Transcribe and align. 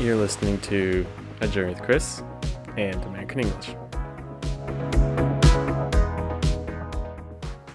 You're 0.00 0.16
listening 0.16 0.58
to 0.62 1.04
A 1.42 1.46
Journey 1.46 1.74
with 1.74 1.82
Chris 1.82 2.22
and 2.78 2.96
American 3.04 3.40
English. 3.40 3.76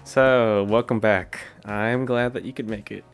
So, 0.02 0.66
welcome 0.68 0.98
back. 0.98 1.38
I'm 1.64 2.04
glad 2.04 2.32
that 2.32 2.44
you 2.44 2.52
could 2.52 2.68
make 2.68 2.90
it. 2.90 3.04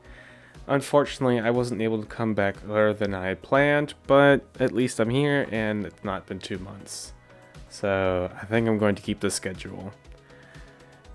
Unfortunately, 0.66 1.38
I 1.38 1.50
wasn't 1.50 1.82
able 1.82 2.00
to 2.00 2.06
come 2.06 2.32
back 2.32 2.56
earlier 2.66 2.94
than 2.94 3.12
I 3.12 3.26
had 3.26 3.42
planned, 3.42 3.92
but 4.06 4.46
at 4.58 4.72
least 4.72 4.98
I'm 4.98 5.10
here 5.10 5.46
and 5.52 5.84
it's 5.84 6.02
not 6.02 6.24
been 6.24 6.38
two 6.38 6.56
months. 6.56 7.12
So, 7.68 8.30
I 8.40 8.46
think 8.46 8.66
I'm 8.66 8.78
going 8.78 8.94
to 8.94 9.02
keep 9.02 9.20
the 9.20 9.30
schedule. 9.30 9.92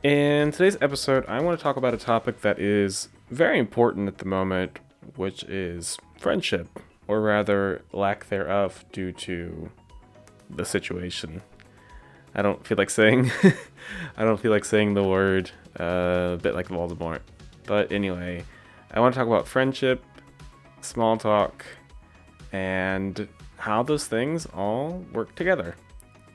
In 0.03 0.51
today's 0.51 0.77
episode, 0.81 1.25
I 1.27 1.41
want 1.41 1.57
to 1.57 1.63
talk 1.63 1.77
about 1.77 1.95
a 1.95 1.97
topic 1.97 2.41
that 2.41 2.59
is 2.59 3.09
very 3.31 3.57
important 3.57 4.07
at 4.07 4.19
the 4.19 4.25
moment, 4.25 4.77
which 5.15 5.41
is 5.45 5.97
friendship 6.19 6.79
or 7.07 7.21
rather 7.21 7.81
lack 7.91 8.29
thereof 8.29 8.85
due 8.91 9.11
to 9.11 9.69
the 10.49 10.65
situation. 10.65 11.41
I 12.35 12.41
don't 12.41 12.65
feel 12.65 12.77
like 12.77 12.89
saying 12.89 13.31
I 14.17 14.23
don't 14.23 14.39
feel 14.39 14.51
like 14.51 14.65
saying 14.65 14.93
the 14.93 15.03
word 15.03 15.51
uh, 15.79 16.33
a 16.33 16.39
bit 16.41 16.53
like 16.53 16.67
Voldemort. 16.67 17.21
But 17.65 17.91
anyway, 17.91 18.43
I 18.91 18.99
want 18.99 19.13
to 19.13 19.19
talk 19.19 19.27
about 19.27 19.47
friendship, 19.47 20.03
small 20.81 21.17
talk, 21.17 21.65
and 22.51 23.27
how 23.57 23.83
those 23.83 24.05
things 24.05 24.45
all 24.47 25.03
work 25.13 25.35
together. 25.35 25.75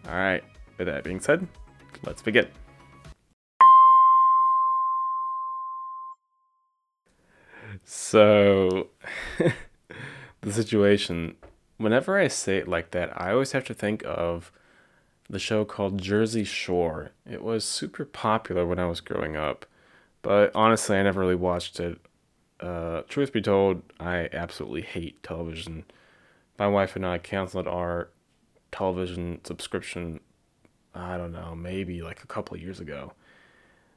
All 0.06 0.14
right, 0.14 0.42
with 0.76 0.88
that 0.88 1.04
being 1.04 1.20
said, 1.20 1.46
let's 2.04 2.22
begin. 2.22 2.48
So 7.84 8.88
the 10.42 10.52
situation. 10.52 11.36
Whenever 11.78 12.18
I 12.18 12.28
say 12.28 12.58
it 12.58 12.68
like 12.68 12.90
that, 12.90 13.10
I 13.20 13.32
always 13.32 13.52
have 13.52 13.64
to 13.64 13.74
think 13.74 14.02
of 14.04 14.52
the 15.30 15.38
show 15.38 15.64
called 15.64 16.02
Jersey 16.02 16.44
Shore. 16.44 17.12
It 17.28 17.42
was 17.42 17.64
super 17.64 18.04
popular 18.04 18.66
when 18.66 18.78
I 18.78 18.86
was 18.86 19.00
growing 19.00 19.36
up, 19.36 19.64
but 20.20 20.52
honestly, 20.54 20.96
I 20.96 21.02
never 21.02 21.20
really 21.20 21.34
watched 21.34 21.80
it. 21.80 21.98
Uh, 22.60 23.02
truth 23.08 23.32
be 23.32 23.40
told, 23.40 23.82
I 23.98 24.28
absolutely 24.32 24.82
hate 24.82 25.22
television. 25.22 25.84
My 26.58 26.68
wife 26.68 26.94
and 26.94 27.06
I 27.06 27.18
canceled 27.18 27.66
our 27.66 28.10
television 28.70 29.40
subscription, 29.44 30.20
I 30.94 31.16
don't 31.16 31.32
know, 31.32 31.54
maybe 31.56 32.02
like 32.02 32.22
a 32.22 32.26
couple 32.26 32.56
of 32.56 32.62
years 32.62 32.78
ago. 32.78 33.12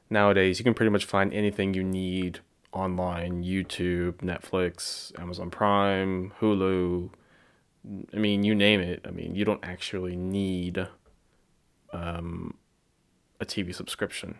Nowadays, 0.08 0.58
you 0.58 0.64
can 0.64 0.74
pretty 0.74 0.90
much 0.90 1.04
find 1.04 1.32
anything 1.32 1.74
you 1.74 1.84
need 1.84 2.40
online 2.72 3.42
YouTube, 3.42 4.14
Netflix, 4.18 5.18
Amazon 5.20 5.50
Prime, 5.50 6.32
Hulu. 6.40 7.10
I 8.12 8.16
mean, 8.16 8.44
you 8.44 8.54
name 8.54 8.80
it. 8.80 9.04
I 9.06 9.10
mean, 9.10 9.34
you 9.34 9.44
don't 9.44 9.64
actually 9.64 10.16
need 10.16 10.88
um, 11.92 12.54
a 13.40 13.44
TV 13.44 13.74
subscription. 13.74 14.38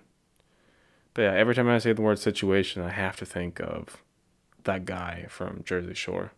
But 1.15 1.23
yeah, 1.23 1.33
every 1.33 1.55
time 1.55 1.69
I 1.69 1.79
say 1.79 1.93
the 1.93 2.03
word 2.03 2.19
situation, 2.19 2.83
I 2.83 2.91
have 2.91 3.17
to 3.17 3.27
think 3.27 3.61
of 3.61 4.03
that 4.65 4.85
guy 4.85 5.27
from 5.29 5.63
Jersey 5.65 5.95
Shore. 5.95 6.33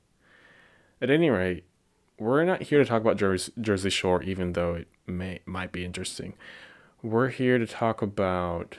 At 1.00 1.11
any 1.11 1.30
rate, 1.30 1.64
we're 2.19 2.45
not 2.45 2.62
here 2.62 2.78
to 2.78 2.84
talk 2.84 3.00
about 3.00 3.17
Jersey, 3.17 3.52
Jersey 3.61 3.91
Shore, 3.91 4.23
even 4.23 4.52
though 4.52 4.75
it 4.75 4.89
may 5.06 5.41
might 5.47 5.73
be 5.73 5.84
interesting. 5.84 6.34
We're 7.02 7.28
here 7.28 7.58
to 7.58 7.67
talk 7.67 8.02
about 8.02 8.78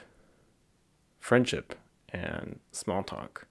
friendship 1.18 1.74
and 2.12 2.60
small 2.72 3.02
talk. 3.02 3.46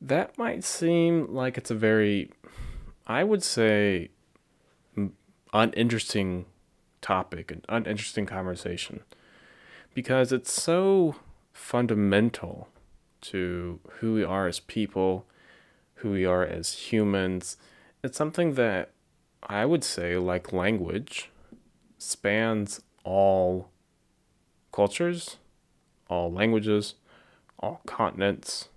That 0.00 0.36
might 0.36 0.64
seem 0.64 1.32
like 1.32 1.56
it's 1.56 1.70
a 1.70 1.76
very, 1.76 2.30
I 3.06 3.22
would 3.24 3.42
say, 3.42 4.10
uninteresting 5.52 6.46
topic, 7.00 7.50
an 7.50 7.62
uninteresting 7.68 8.26
conversation, 8.26 9.00
because 9.94 10.32
it's 10.32 10.52
so 10.52 11.16
fundamental 11.52 12.68
to 13.20 13.78
who 14.00 14.14
we 14.14 14.24
are 14.24 14.48
as 14.48 14.58
people, 14.58 15.26
who 15.96 16.10
we 16.10 16.24
are 16.24 16.44
as 16.44 16.72
humans. 16.72 17.56
It's 18.02 18.18
something 18.18 18.54
that 18.54 18.90
I 19.42 19.64
would 19.64 19.84
say, 19.84 20.16
like 20.16 20.52
language, 20.52 21.30
spans 21.98 22.80
all 23.04 23.68
cultures, 24.72 25.36
all 26.08 26.32
languages, 26.32 26.94
all 27.62 27.80
continents, 27.86 28.68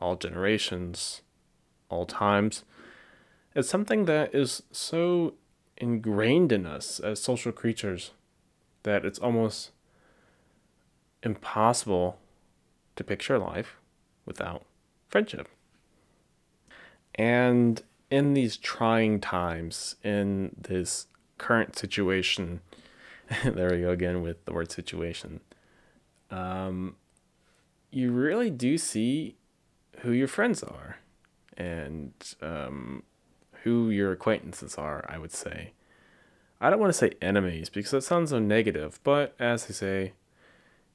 all 0.00 0.16
generations, 0.16 1.20
all 1.88 2.06
times. 2.06 2.64
It's 3.54 3.68
something 3.68 4.06
that 4.06 4.34
is 4.34 4.62
so 4.72 5.34
ingrained 5.76 6.52
in 6.52 6.66
us 6.66 7.00
as 7.00 7.22
social 7.22 7.52
creatures 7.52 8.12
that 8.82 9.04
it's 9.04 9.18
almost 9.18 9.70
impossible 11.22 12.18
to 12.96 13.04
picture 13.04 13.38
life 13.38 13.76
without 14.24 14.64
friendship. 15.08 15.48
And 17.14 17.82
in 18.10 18.34
these 18.34 18.56
trying 18.56 19.20
times, 19.20 19.96
in 20.02 20.56
this 20.58 21.06
current 21.38 21.76
situation, 21.76 22.60
there 23.44 23.70
we 23.70 23.82
go 23.82 23.90
again 23.90 24.22
with 24.22 24.44
the 24.44 24.52
word 24.52 24.70
situation. 24.70 25.40
Um, 26.30 26.96
you 27.90 28.12
really 28.12 28.50
do 28.50 28.78
see 28.78 29.36
who 30.00 30.12
your 30.12 30.28
friends 30.28 30.62
are 30.62 30.98
and 31.56 32.12
um, 32.40 33.02
who 33.64 33.90
your 33.90 34.12
acquaintances 34.12 34.76
are, 34.76 35.04
I 35.08 35.18
would 35.18 35.32
say. 35.32 35.72
I 36.60 36.70
don't 36.70 36.78
want 36.78 36.92
to 36.92 36.98
say 36.98 37.12
enemies 37.22 37.68
because 37.68 37.90
that 37.92 38.02
sounds 38.02 38.30
so 38.30 38.38
negative, 38.38 39.00
but 39.02 39.34
as 39.38 39.66
I 39.68 39.72
say, 39.72 40.12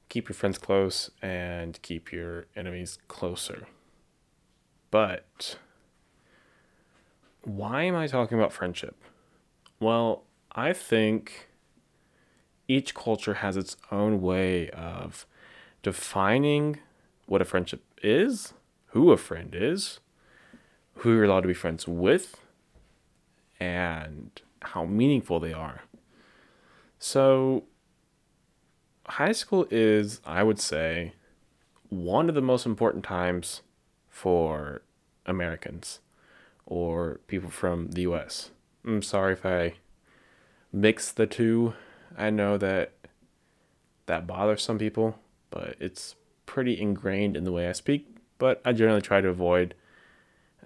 keep 0.08 0.28
your 0.28 0.34
friends 0.34 0.58
close 0.58 1.10
and 1.20 1.80
keep 1.82 2.12
your 2.12 2.46
enemies 2.54 2.98
closer. 3.08 3.66
But 4.90 5.58
why 7.42 7.82
am 7.82 7.96
I 7.96 8.06
talking 8.06 8.38
about 8.38 8.52
friendship? 8.52 8.96
Well, 9.80 10.24
I 10.52 10.72
think 10.72 11.48
each 12.68 12.94
culture 12.94 13.34
has 13.34 13.56
its 13.56 13.76
own 13.92 14.20
way 14.20 14.70
of 14.70 15.26
defining 15.82 16.78
what 17.26 17.42
a 17.42 17.44
friendship 17.44 17.82
is, 18.02 18.54
who 18.88 19.10
a 19.10 19.16
friend 19.16 19.54
is, 19.54 20.00
who 20.96 21.12
you're 21.12 21.24
allowed 21.24 21.42
to 21.42 21.48
be 21.48 21.54
friends 21.54 21.86
with, 21.86 22.40
and 23.60 24.40
how 24.62 24.84
meaningful 24.84 25.38
they 25.38 25.52
are. 25.52 25.82
So, 26.98 27.64
high 29.06 29.32
school 29.32 29.66
is, 29.70 30.20
I 30.24 30.42
would 30.42 30.58
say, 30.58 31.12
one 31.88 32.28
of 32.28 32.34
the 32.34 32.40
most 32.40 32.66
important 32.66 33.04
times 33.04 33.62
for 34.08 34.82
Americans 35.26 36.00
or 36.64 37.20
people 37.26 37.50
from 37.50 37.90
the 37.90 38.02
US. 38.02 38.50
I'm 38.84 39.02
sorry 39.02 39.34
if 39.34 39.44
I 39.44 39.74
mix 40.72 41.12
the 41.12 41.26
two. 41.26 41.74
I 42.16 42.30
know 42.30 42.56
that 42.58 42.92
that 44.06 44.26
bothers 44.26 44.62
some 44.62 44.78
people, 44.78 45.18
but 45.50 45.76
it's 45.80 46.14
pretty 46.46 46.80
ingrained 46.80 47.36
in 47.36 47.44
the 47.44 47.52
way 47.52 47.68
I 47.68 47.72
speak, 47.72 48.06
but 48.38 48.62
I 48.64 48.72
generally 48.72 49.02
try 49.02 49.20
to 49.20 49.28
avoid 49.28 49.74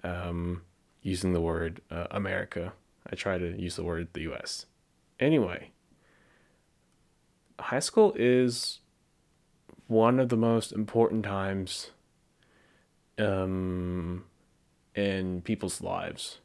um, 0.03 0.61
using 1.01 1.33
the 1.33 1.41
word 1.41 1.81
uh, 1.89 2.07
America. 2.11 2.73
I 3.11 3.15
try 3.15 3.37
to 3.37 3.59
use 3.59 3.75
the 3.75 3.83
word 3.83 4.07
the 4.13 4.21
US. 4.31 4.67
Anyway, 5.19 5.71
high 7.59 7.79
school 7.79 8.13
is 8.15 8.79
one 9.87 10.19
of 10.19 10.29
the 10.29 10.37
most 10.37 10.71
important 10.71 11.25
times 11.25 11.91
um, 13.17 14.23
in 14.95 15.41
people's 15.41 15.81
lives. 15.81 16.39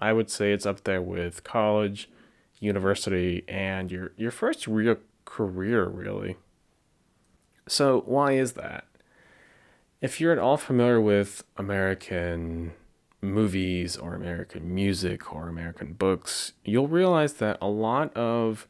I 0.00 0.12
would 0.12 0.30
say 0.30 0.52
it's 0.52 0.66
up 0.66 0.84
there 0.84 1.02
with 1.02 1.44
college, 1.44 2.08
university, 2.60 3.44
and 3.48 3.90
your 3.90 4.12
your 4.16 4.30
first 4.30 4.66
real 4.66 4.96
career, 5.24 5.86
really. 5.86 6.36
So, 7.68 8.02
why 8.06 8.32
is 8.32 8.52
that? 8.52 8.84
If 10.00 10.20
you're 10.20 10.32
at 10.32 10.38
all 10.38 10.56
familiar 10.56 11.00
with 11.00 11.44
American 11.56 12.72
movies 13.20 13.96
or 13.96 14.14
American 14.14 14.74
music 14.74 15.34
or 15.34 15.48
American 15.48 15.94
books, 15.94 16.52
you'll 16.64 16.88
realize 16.88 17.34
that 17.34 17.58
a 17.60 17.68
lot 17.68 18.16
of 18.16 18.68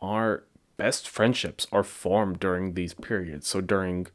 our 0.00 0.44
best 0.76 1.08
friendships 1.08 1.66
are 1.72 1.82
formed 1.82 2.38
during 2.38 2.74
these 2.74 2.94
periods. 2.94 3.46
So, 3.48 3.60
during 3.60 4.06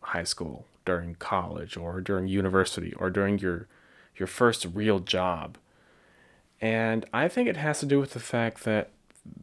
high 0.00 0.24
school, 0.24 0.66
during 0.84 1.16
college, 1.16 1.76
or 1.76 2.00
during 2.00 2.28
university, 2.28 2.92
or 2.94 3.10
during 3.10 3.38
your 3.38 3.68
your 4.16 4.26
first 4.26 4.66
real 4.72 5.00
job. 5.00 5.58
And 6.60 7.04
I 7.12 7.28
think 7.28 7.48
it 7.48 7.56
has 7.56 7.80
to 7.80 7.86
do 7.86 7.98
with 7.98 8.12
the 8.12 8.20
fact 8.20 8.64
that 8.64 8.90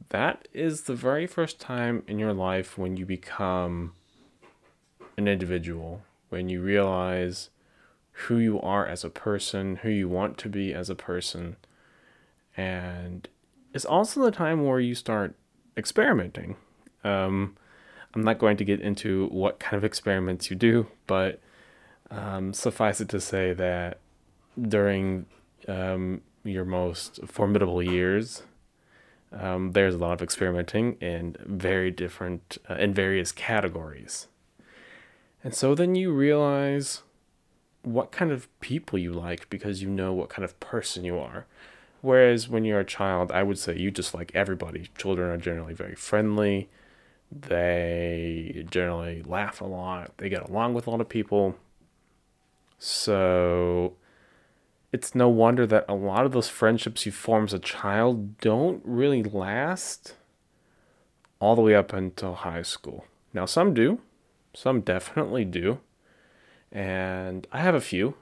that 0.09 0.47
is 0.53 0.83
the 0.83 0.95
very 0.95 1.25
first 1.25 1.59
time 1.59 2.03
in 2.07 2.19
your 2.19 2.33
life 2.33 2.77
when 2.77 2.97
you 2.97 3.05
become 3.05 3.93
an 5.17 5.27
individual, 5.27 6.01
when 6.29 6.49
you 6.49 6.61
realize 6.61 7.49
who 8.11 8.37
you 8.37 8.59
are 8.61 8.85
as 8.85 9.03
a 9.03 9.09
person, 9.09 9.77
who 9.77 9.89
you 9.89 10.07
want 10.09 10.37
to 10.37 10.49
be 10.49 10.73
as 10.73 10.89
a 10.89 10.95
person, 10.95 11.55
and 12.57 13.27
it's 13.73 13.85
also 13.85 14.21
the 14.21 14.31
time 14.31 14.65
where 14.65 14.79
you 14.79 14.95
start 14.95 15.35
experimenting. 15.77 16.57
Um, 17.03 17.55
I'm 18.13 18.23
not 18.23 18.39
going 18.39 18.57
to 18.57 18.65
get 18.65 18.81
into 18.81 19.27
what 19.27 19.59
kind 19.59 19.77
of 19.77 19.83
experiments 19.83 20.49
you 20.49 20.57
do, 20.57 20.87
but 21.07 21.39
um, 22.09 22.53
suffice 22.53 22.99
it 22.99 23.09
to 23.09 23.21
say 23.21 23.53
that 23.53 23.99
during 24.61 25.25
um, 25.67 26.21
your 26.43 26.65
most 26.65 27.21
formidable 27.25 27.81
years, 27.81 28.43
um, 29.31 29.71
there's 29.71 29.95
a 29.95 29.97
lot 29.97 30.13
of 30.13 30.21
experimenting 30.21 30.93
in 30.99 31.35
very 31.45 31.91
different, 31.91 32.57
uh, 32.69 32.75
in 32.75 32.93
various 32.93 33.31
categories. 33.31 34.27
And 35.43 35.53
so 35.53 35.73
then 35.73 35.95
you 35.95 36.11
realize 36.11 37.01
what 37.83 38.11
kind 38.11 38.31
of 38.31 38.47
people 38.59 38.99
you 38.99 39.11
like 39.11 39.49
because 39.49 39.81
you 39.81 39.89
know 39.89 40.13
what 40.13 40.29
kind 40.29 40.43
of 40.43 40.59
person 40.59 41.03
you 41.03 41.17
are. 41.17 41.45
Whereas 42.01 42.49
when 42.49 42.65
you're 42.65 42.79
a 42.79 42.85
child, 42.85 43.31
I 43.31 43.43
would 43.43 43.57
say 43.57 43.77
you 43.77 43.91
just 43.91 44.13
like 44.13 44.31
everybody. 44.33 44.89
Children 44.97 45.29
are 45.29 45.37
generally 45.37 45.73
very 45.73 45.95
friendly. 45.95 46.69
They 47.31 48.65
generally 48.69 49.23
laugh 49.23 49.61
a 49.61 49.65
lot. 49.65 50.11
They 50.17 50.27
get 50.27 50.49
along 50.49 50.73
with 50.73 50.87
a 50.87 50.89
lot 50.89 51.01
of 51.01 51.09
people. 51.09 51.55
So 52.77 53.93
it's 54.91 55.15
no 55.15 55.29
wonder 55.29 55.65
that 55.65 55.85
a 55.87 55.95
lot 55.95 56.25
of 56.25 56.31
those 56.31 56.49
friendships 56.49 57.05
you 57.05 57.11
form 57.11 57.45
as 57.45 57.53
a 57.53 57.59
child 57.59 58.37
don't 58.39 58.81
really 58.83 59.23
last 59.23 60.15
all 61.39 61.55
the 61.55 61.61
way 61.61 61.75
up 61.75 61.93
until 61.93 62.35
high 62.35 62.61
school. 62.61 63.05
Now, 63.33 63.45
some 63.45 63.73
do, 63.73 63.99
some 64.53 64.81
definitely 64.81 65.45
do. 65.45 65.79
And 66.71 67.47
I 67.51 67.59
have 67.59 67.75
a 67.75 67.81
few. 67.81 68.15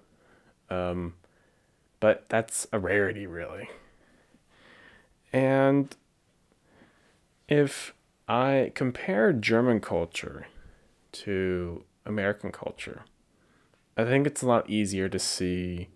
Um, 0.70 1.16
but 2.00 2.26
that's 2.30 2.68
a 2.72 2.80
rarity, 2.80 3.28
really. 3.28 3.70
And 5.34 5.96
if 7.48 7.94
I 8.28 8.72
compare 8.76 9.34
German 9.34 9.82
culture 9.82 10.48
to 11.12 11.84
American 12.06 12.52
culture, 12.52 13.04
I 13.98 14.06
think 14.06 14.26
it's 14.26 14.42
a 14.42 14.48
lot 14.48 14.70
easier 14.70 15.10
to 15.10 15.20
see 15.20 15.90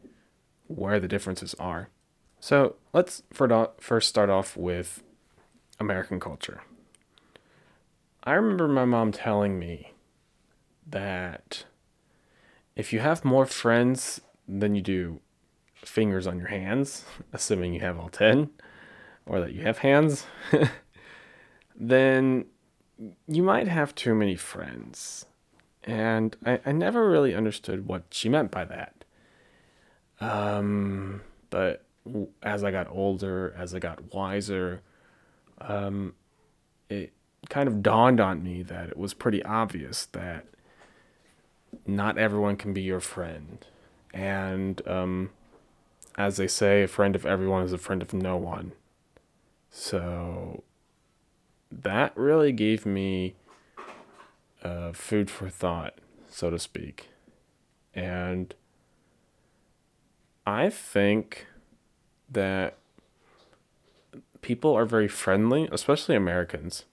where 0.68 1.00
the 1.00 1.08
differences 1.08 1.54
are. 1.56 1.90
So 2.40 2.76
let's 2.92 3.24
first 3.80 4.10
start 4.10 4.30
off 4.30 4.58
with 4.58 5.04
American 5.80 6.20
culture. 6.20 6.62
I 8.24 8.34
remember 8.34 8.68
my 8.68 8.86
mom 8.86 9.12
telling 9.12 9.60
me 9.60 9.94
that 10.88 11.66
if 12.76 12.94
you 12.94 13.00
have 13.00 13.26
more 13.26 13.46
friends 13.46 14.22
than 14.48 14.76
you 14.76 14.82
do 14.82 15.20
fingers 15.76 16.28
on 16.28 16.38
your 16.38 16.48
hands, 16.48 17.06
assuming 17.34 17.74
you 17.74 17.82
have 17.82 18.00
all 18.00 18.10
10 18.10 18.50
or 19.26 19.40
that 19.40 19.54
you 19.54 19.62
have 19.62 19.80
hands, 19.80 20.26
then 21.76 22.46
you 23.28 23.44
might 23.44 23.68
have 23.68 23.96
too 23.96 24.16
many 24.16 24.36
friends. 24.36 25.26
And 25.84 26.36
I, 26.46 26.60
I 26.66 26.72
never 26.72 27.10
really 27.10 27.36
understood 27.36 27.88
what 27.88 28.04
she 28.10 28.30
meant 28.30 28.52
by 28.52 28.66
that. 28.66 29.03
Um, 30.24 31.22
but 31.50 31.86
as 32.42 32.64
I 32.64 32.72
got 32.72 32.88
older, 32.90 33.54
as 33.58 33.76
I 33.76 33.80
got 33.80 34.14
wiser, 34.14 34.82
um, 35.60 36.14
it 36.90 37.14
kind 37.50 37.68
of 37.68 37.84
dawned 37.84 38.20
on 38.20 38.44
me 38.44 38.64
that 38.64 38.90
it 38.90 38.98
was 38.98 39.14
pretty 39.14 39.44
obvious 39.44 40.06
that 40.08 40.46
not 41.86 42.18
everyone 42.18 42.56
can 42.56 42.74
be 42.74 42.82
your 42.82 43.00
friend. 43.00 43.66
And 44.14 44.82
um, 44.88 45.32
as 46.18 46.38
they 46.38 46.48
say, 46.48 46.84
a 46.84 46.88
friend 46.88 47.16
of 47.16 47.26
everyone 47.26 47.64
is 47.64 47.74
a 47.74 47.78
friend 47.78 48.02
of 48.02 48.14
no 48.14 48.38
one. 48.38 48.74
So 49.70 50.64
that 51.72 52.16
really 52.16 52.52
gave 52.52 52.86
me 52.86 53.36
uh, 54.64 54.94
food 54.94 55.30
for 55.30 55.50
thought, 55.50 55.96
so 56.30 56.50
to 56.50 56.60
speak. 56.60 57.10
And 57.96 58.54
I 60.46 60.70
think 60.70 61.48
that 62.30 62.78
people 64.42 64.74
are 64.76 64.86
very 64.86 65.08
friendly, 65.08 65.70
especially 65.72 66.16
Americans, 66.16 66.86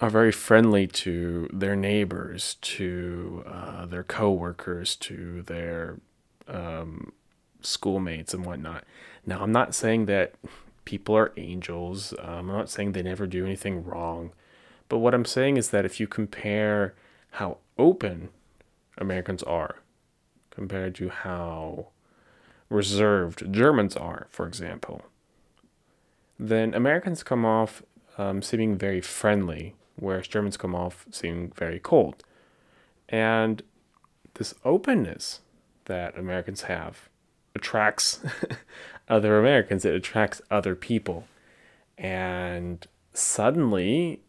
are 0.00 0.10
very 0.10 0.32
friendly 0.32 0.86
to 0.86 1.48
their 1.52 1.76
neighbors, 1.76 2.56
to 2.60 3.44
uh, 3.46 3.86
their 3.86 4.02
coworkers, 4.02 4.96
to 4.96 5.42
their 5.42 6.00
um, 6.48 7.12
schoolmates 7.60 8.34
and 8.34 8.44
whatnot. 8.44 8.84
Now, 9.24 9.42
I'm 9.42 9.52
not 9.52 9.74
saying 9.74 10.06
that 10.06 10.34
people 10.84 11.16
are 11.16 11.32
angels. 11.36 12.12
Um, 12.18 12.50
I'm 12.50 12.56
not 12.56 12.68
saying 12.68 12.92
they 12.92 13.02
never 13.02 13.26
do 13.26 13.44
anything 13.46 13.84
wrong. 13.84 14.32
But 14.88 14.98
what 14.98 15.14
I'm 15.14 15.24
saying 15.24 15.56
is 15.56 15.70
that 15.70 15.84
if 15.84 16.00
you 16.00 16.06
compare 16.06 16.94
how 17.32 17.58
open 17.78 18.28
Americans 18.98 19.42
are 19.44 19.76
compared 20.50 20.94
to 20.96 21.08
how 21.08 21.91
reserved 22.72 23.52
Germans 23.52 23.96
are, 23.96 24.26
for 24.30 24.46
example, 24.46 25.02
then 26.38 26.74
Americans 26.74 27.22
come 27.22 27.44
off 27.44 27.82
um, 28.18 28.42
seeming 28.42 28.76
very 28.76 29.00
friendly, 29.00 29.74
whereas 29.96 30.26
Germans 30.26 30.56
come 30.56 30.74
off 30.74 31.06
seeming 31.10 31.52
very 31.54 31.78
cold. 31.78 32.24
And 33.08 33.62
this 34.34 34.54
openness 34.64 35.40
that 35.84 36.18
Americans 36.18 36.62
have 36.62 37.08
attracts 37.54 38.20
other 39.08 39.38
Americans, 39.38 39.84
it 39.84 39.94
attracts 39.94 40.40
other 40.50 40.74
people. 40.74 41.26
And 41.98 42.86
suddenly, 43.12 44.20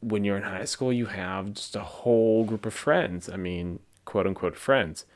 when 0.00 0.24
you're 0.24 0.36
in 0.36 0.42
high 0.42 0.64
school, 0.64 0.92
you 0.92 1.06
have 1.06 1.54
just 1.54 1.76
a 1.76 1.80
whole 1.80 2.44
group 2.44 2.66
of 2.66 2.74
friends. 2.74 3.28
I 3.28 3.36
mean, 3.36 3.78
quote 4.04 4.26
unquote 4.26 4.56
friends. 4.56 5.06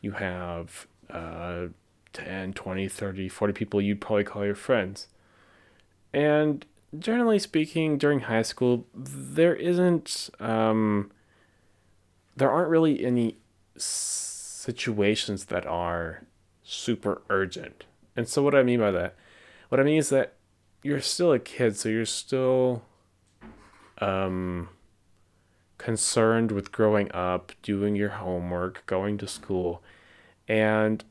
You 0.00 0.12
have 0.12 0.86
uh, 1.10 1.66
10, 2.12 2.52
20, 2.52 2.88
30, 2.88 3.28
40 3.28 3.52
people 3.52 3.80
you'd 3.80 4.00
probably 4.00 4.24
call 4.24 4.44
your 4.44 4.54
friends. 4.54 5.08
And 6.12 6.64
generally 6.98 7.38
speaking, 7.38 7.98
during 7.98 8.20
high 8.20 8.42
school, 8.42 8.86
there 8.94 9.54
isn't, 9.54 10.30
um, 10.40 11.10
there 12.36 12.50
aren't 12.50 12.68
really 12.68 13.04
any 13.04 13.38
situations 13.76 15.46
that 15.46 15.66
are 15.66 16.22
super 16.62 17.22
urgent. 17.28 17.84
And 18.16 18.28
so, 18.28 18.42
what 18.42 18.54
I 18.54 18.62
mean 18.62 18.80
by 18.80 18.92
that, 18.92 19.16
what 19.68 19.80
I 19.80 19.84
mean 19.84 19.98
is 19.98 20.08
that 20.10 20.34
you're 20.82 21.00
still 21.00 21.32
a 21.32 21.38
kid, 21.38 21.76
so 21.76 21.88
you're 21.88 22.06
still 22.06 22.82
um, 23.98 24.68
concerned 25.78 26.52
with 26.52 26.70
growing 26.70 27.10
up, 27.12 27.52
doing 27.62 27.96
your 27.96 28.10
homework, 28.10 28.84
going 28.86 29.18
to 29.18 29.26
school, 29.26 29.82
and 30.48 31.04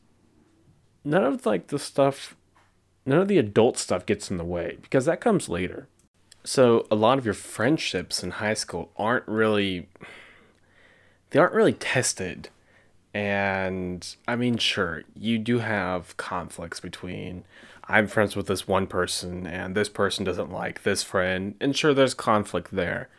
none 1.03 1.23
of 1.23 1.45
like 1.45 1.67
the 1.67 1.79
stuff, 1.79 2.35
none 3.05 3.19
of 3.19 3.27
the 3.27 3.37
adult 3.37 3.77
stuff 3.77 4.05
gets 4.05 4.29
in 4.31 4.37
the 4.37 4.43
way 4.43 4.77
because 4.81 5.05
that 5.05 5.21
comes 5.21 5.49
later. 5.49 5.87
So 6.43 6.85
a 6.91 6.95
lot 6.95 7.17
of 7.17 7.25
your 7.25 7.33
friendships 7.33 8.23
in 8.23 8.31
high 8.31 8.53
school 8.53 8.91
aren't 8.97 9.27
really 9.27 9.87
they 11.29 11.39
aren't 11.39 11.53
really 11.53 11.73
tested 11.73 12.49
and 13.13 14.15
I 14.27 14.35
mean, 14.35 14.57
sure, 14.57 15.03
you 15.15 15.37
do 15.37 15.59
have 15.59 16.17
conflicts 16.17 16.79
between 16.79 17.43
I'm 17.87 18.07
friends 18.07 18.35
with 18.35 18.47
this 18.47 18.67
one 18.67 18.87
person 18.87 19.45
and 19.45 19.75
this 19.75 19.89
person 19.89 20.23
doesn't 20.23 20.51
like 20.51 20.83
this 20.83 21.03
friend. 21.03 21.55
And 21.59 21.75
sure, 21.75 21.93
there's 21.93 22.13
conflict 22.13 22.69
there. 22.71 23.09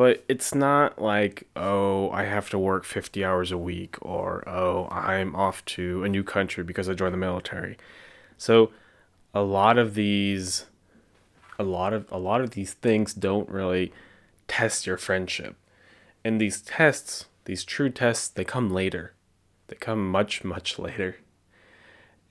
But 0.00 0.24
it's 0.28 0.54
not 0.54 0.98
like, 0.98 1.46
oh, 1.54 2.08
I 2.08 2.24
have 2.24 2.48
to 2.50 2.58
work 2.58 2.86
50 2.86 3.22
hours 3.22 3.52
a 3.52 3.58
week 3.58 3.98
or, 4.00 4.48
oh, 4.48 4.88
I'm 4.90 5.36
off 5.36 5.62
to 5.76 6.04
a 6.04 6.08
new 6.08 6.24
country 6.24 6.64
because 6.64 6.88
I 6.88 6.94
joined 6.94 7.12
the 7.12 7.18
military. 7.18 7.76
So 8.38 8.70
a 9.34 9.42
lot 9.42 9.76
of 9.76 9.92
these 9.92 10.64
a 11.58 11.64
lot 11.64 11.92
of 11.92 12.10
a 12.10 12.16
lot 12.16 12.40
of 12.40 12.52
these 12.52 12.72
things 12.72 13.12
don't 13.12 13.46
really 13.50 13.92
test 14.48 14.86
your 14.86 14.96
friendship. 14.96 15.56
And 16.24 16.40
these 16.40 16.62
tests, 16.62 17.26
these 17.44 17.62
true 17.62 17.90
tests, 17.90 18.26
they 18.28 18.42
come 18.42 18.70
later 18.70 19.12
they 19.68 19.76
come 19.76 20.10
much, 20.10 20.44
much 20.44 20.78
later. 20.78 21.18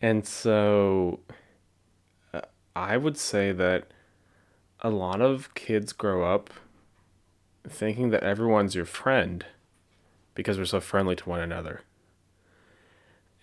And 0.01 0.25
so 0.25 1.19
uh, 2.33 2.41
I 2.75 2.97
would 2.97 3.15
say 3.15 3.51
that 3.51 3.91
a 4.81 4.89
lot 4.89 5.21
of 5.21 5.53
kids 5.53 5.93
grow 5.93 6.23
up 6.33 6.49
thinking 7.67 8.09
that 8.11 8.23
everyone's 8.23 8.75
your 8.75 8.85
friend 8.85 9.45
because 10.35 10.57
we're 10.57 10.65
so 10.65 10.79
friendly 10.79 11.15
to 11.15 11.29
one 11.29 11.39
another. 11.39 11.81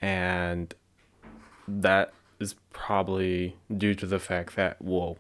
And 0.00 0.75
that 1.68 2.12
is 2.38 2.54
probably 2.73 3.56
due 3.75 3.94
to 3.94 4.06
the 4.06 4.18
fact 4.18 4.56
that, 4.56 4.80
well, 4.80 5.18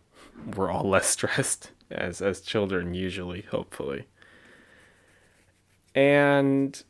we're 0.54 0.70
all 0.70 0.88
less 0.88 1.08
stressed 1.08 1.72
as, 1.90 2.20
as 2.20 2.40
children, 2.40 2.94
usually, 2.94 3.42
hopefully. 3.42 4.06
And 5.94 6.82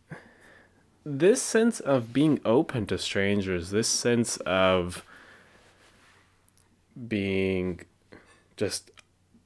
this 1.05 1.41
sense 1.41 1.79
of 1.79 2.13
being 2.13 2.41
open 2.45 2.87
to 2.87 2.99
strangers, 2.99 3.71
this 3.71 3.89
sense 3.89 4.39
of 4.39 5.05
being 7.09 7.83
just 8.57 8.91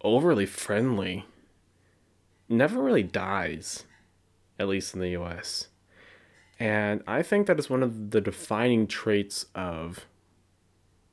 overly 0.02 0.46
friendly 0.46 1.26
never 2.50 2.82
really 2.82 3.02
dies, 3.02 3.84
at 4.58 4.68
least 4.68 4.94
in 4.94 5.00
the 5.00 5.10
US. 5.10 5.68
And 6.58 7.02
I 7.06 7.22
think 7.22 7.46
that 7.46 7.58
is 7.58 7.70
one 7.70 7.82
of 7.82 8.10
the 8.10 8.20
defining 8.20 8.86
traits 8.86 9.46
of 9.54 10.06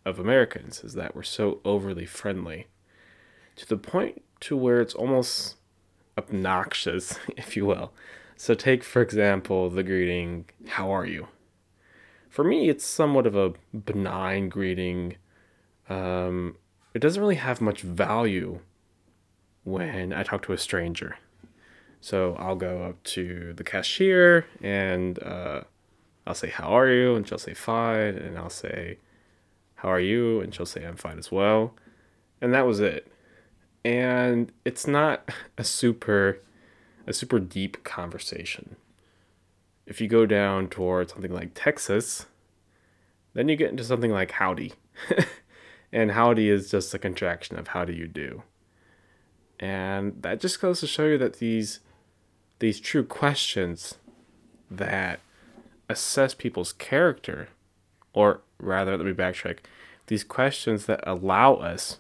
of 0.06 0.20
Americans 0.20 0.86
is 0.86 0.94
that 0.94 1.14
we're 1.16 1.24
so 1.24 1.60
overly 1.66 2.06
friendly 2.06 2.68
to 3.58 3.68
the 3.68 3.76
point 3.76 4.24
to 4.40 4.56
where 4.56 4.80
it's 4.80 4.94
almost 4.94 5.56
obnoxious, 6.18 7.20
if 7.38 7.58
you 7.58 7.66
will. 7.66 7.92
So 8.38 8.54
take 8.54 8.84
for 8.84 9.02
example 9.02 9.70
the 9.70 9.84
greeting, 9.84 10.46
"How 10.68 10.92
are 10.92 11.06
you?" 11.06 11.28
For 12.30 12.44
me, 12.44 12.70
it's 12.70 12.86
somewhat 12.86 13.26
of 13.26 13.36
a 13.36 13.54
benign 13.74 14.50
greeting. 14.50 15.16
Um, 15.90 16.58
it 16.94 17.00
doesn't 17.00 17.22
really 17.22 17.36
have 17.36 17.62
much 17.62 17.82
value 17.82 18.60
when 19.64 20.14
I 20.14 20.24
talk 20.24 20.44
to 20.44 20.54
a 20.54 20.58
stranger. 20.58 21.18
So 22.08 22.38
I'll 22.40 22.56
go 22.56 22.84
up 22.84 23.04
to 23.04 23.52
the 23.52 23.66
cashier 23.66 24.46
and 24.64 25.22
uh, 25.22 25.64
I'll 26.26 26.36
say, 26.36 26.50
How 26.50 26.70
are 26.70 26.90
you? 26.90 27.16
And 27.16 27.28
she'll 27.28 27.38
say, 27.38 27.54
Fine. 27.54 28.16
And 28.16 28.38
I'll 28.38 28.50
say, 28.50 29.00
How 29.76 29.90
are 29.90 30.00
you? 30.00 30.40
And 30.40 30.56
she'll 30.56 30.66
say, 30.66 30.86
I'm 30.86 30.96
fine 30.96 31.20
as 31.20 31.34
well. 31.34 31.76
And 32.40 32.54
that 32.54 32.66
was 32.66 32.80
it. 32.80 33.12
And 33.84 34.54
it's 34.64 34.88
not 34.88 35.30
a 35.58 35.66
super 35.66 36.40
a 37.06 37.12
super 37.12 37.40
deep 37.40 37.84
conversation. 37.84 38.78
If 39.86 40.00
you 40.00 40.08
go 40.08 40.26
down 40.26 40.70
towards 40.70 41.12
something 41.12 41.34
like 41.34 41.52
Texas, 41.56 42.26
then 43.34 43.50
you 43.50 43.58
get 43.58 43.72
into 43.72 43.84
something 43.84 44.12
like 44.12 44.32
howdy. 44.32 44.72
and 45.92 46.12
howdy 46.12 46.50
is 46.50 46.72
just 46.72 46.94
a 46.94 47.00
contraction 47.00 47.60
of 47.60 47.68
how 47.68 47.84
do 47.84 47.92
you 47.92 48.08
do. 48.08 48.44
And 49.60 50.22
that 50.22 50.40
just 50.40 50.62
goes 50.62 50.80
to 50.80 50.88
show 50.88 51.06
you 51.06 51.18
that 51.18 51.40
these 51.40 51.82
these 52.60 52.80
true 52.80 53.04
questions 53.04 53.96
that 54.70 55.20
assess 55.90 56.34
people's 56.34 56.74
character, 56.74 57.50
or 58.14 58.42
rather, 58.60 58.98
let 58.98 59.06
me 59.06 59.14
backtrack, 59.14 59.60
these 60.08 60.24
questions 60.24 60.86
that 60.86 61.02
allow 61.06 61.56
us 61.56 62.00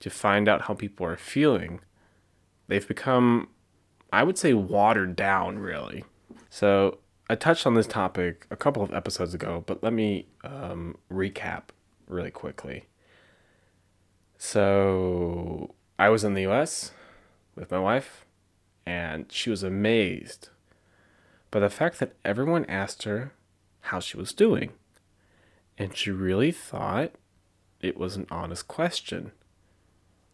to 0.00 0.10
find 0.10 0.48
out 0.48 0.62
how 0.62 0.74
people 0.74 1.06
are 1.06 1.16
feeling, 1.16 1.80
they've 2.68 2.86
become, 2.86 3.48
I 4.12 4.22
would 4.22 4.38
say, 4.38 4.52
watered 4.52 5.16
down, 5.16 5.58
really. 5.58 6.04
So 6.50 6.98
I 7.28 7.34
touched 7.34 7.66
on 7.66 7.74
this 7.74 7.86
topic 7.86 8.46
a 8.50 8.56
couple 8.56 8.82
of 8.82 8.92
episodes 8.92 9.34
ago, 9.34 9.64
but 9.66 9.82
let 9.82 9.92
me 9.92 10.26
um, 10.44 10.96
recap 11.10 11.62
really 12.06 12.30
quickly. 12.30 12.84
So 14.38 15.74
I 15.98 16.08
was 16.08 16.24
in 16.24 16.34
the 16.34 16.46
US 16.46 16.92
with 17.54 17.70
my 17.70 17.78
wife, 17.78 18.25
and 18.86 19.26
she 19.30 19.50
was 19.50 19.64
amazed 19.64 20.48
by 21.50 21.58
the 21.60 21.68
fact 21.68 21.98
that 21.98 22.14
everyone 22.24 22.64
asked 22.66 23.02
her 23.02 23.32
how 23.80 23.98
she 23.98 24.16
was 24.16 24.32
doing. 24.32 24.72
And 25.76 25.96
she 25.96 26.10
really 26.10 26.52
thought 26.52 27.12
it 27.80 27.98
was 27.98 28.16
an 28.16 28.26
honest 28.30 28.68
question, 28.68 29.32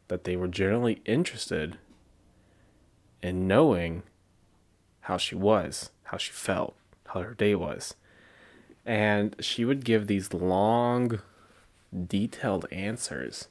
that 0.09 0.25
they 0.25 0.37
were 0.37 0.49
generally 0.49 1.01
interested 1.05 1.79
in 3.23 3.49
knowing 3.49 4.03
how 5.01 5.17
she 5.17 5.35
was, 5.35 5.91
how 6.05 6.17
she 6.19 6.33
felt, 6.33 6.77
how 7.09 7.23
her 7.23 7.35
day 7.35 7.55
was. 7.55 7.95
And 8.85 9.35
she 9.41 9.65
would 9.65 9.85
give 9.85 10.07
these 10.07 10.35
long, 10.35 11.21
detailed 12.07 12.67
answers. 12.71 13.49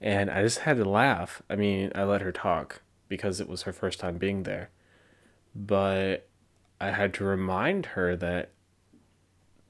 And 0.00 0.30
I 0.30 0.42
just 0.42 0.60
had 0.60 0.76
to 0.78 0.84
laugh. 0.84 1.42
I 1.50 1.56
mean, 1.56 1.90
I 1.94 2.04
let 2.04 2.22
her 2.22 2.32
talk 2.32 2.80
because 3.10 3.40
it 3.40 3.48
was 3.48 3.62
her 3.62 3.72
first 3.74 4.00
time 4.00 4.16
being 4.16 4.44
there. 4.44 4.70
But 5.54 6.28
I 6.80 6.92
had 6.92 7.12
to 7.14 7.24
remind 7.24 7.84
her 7.86 8.16
that 8.16 8.52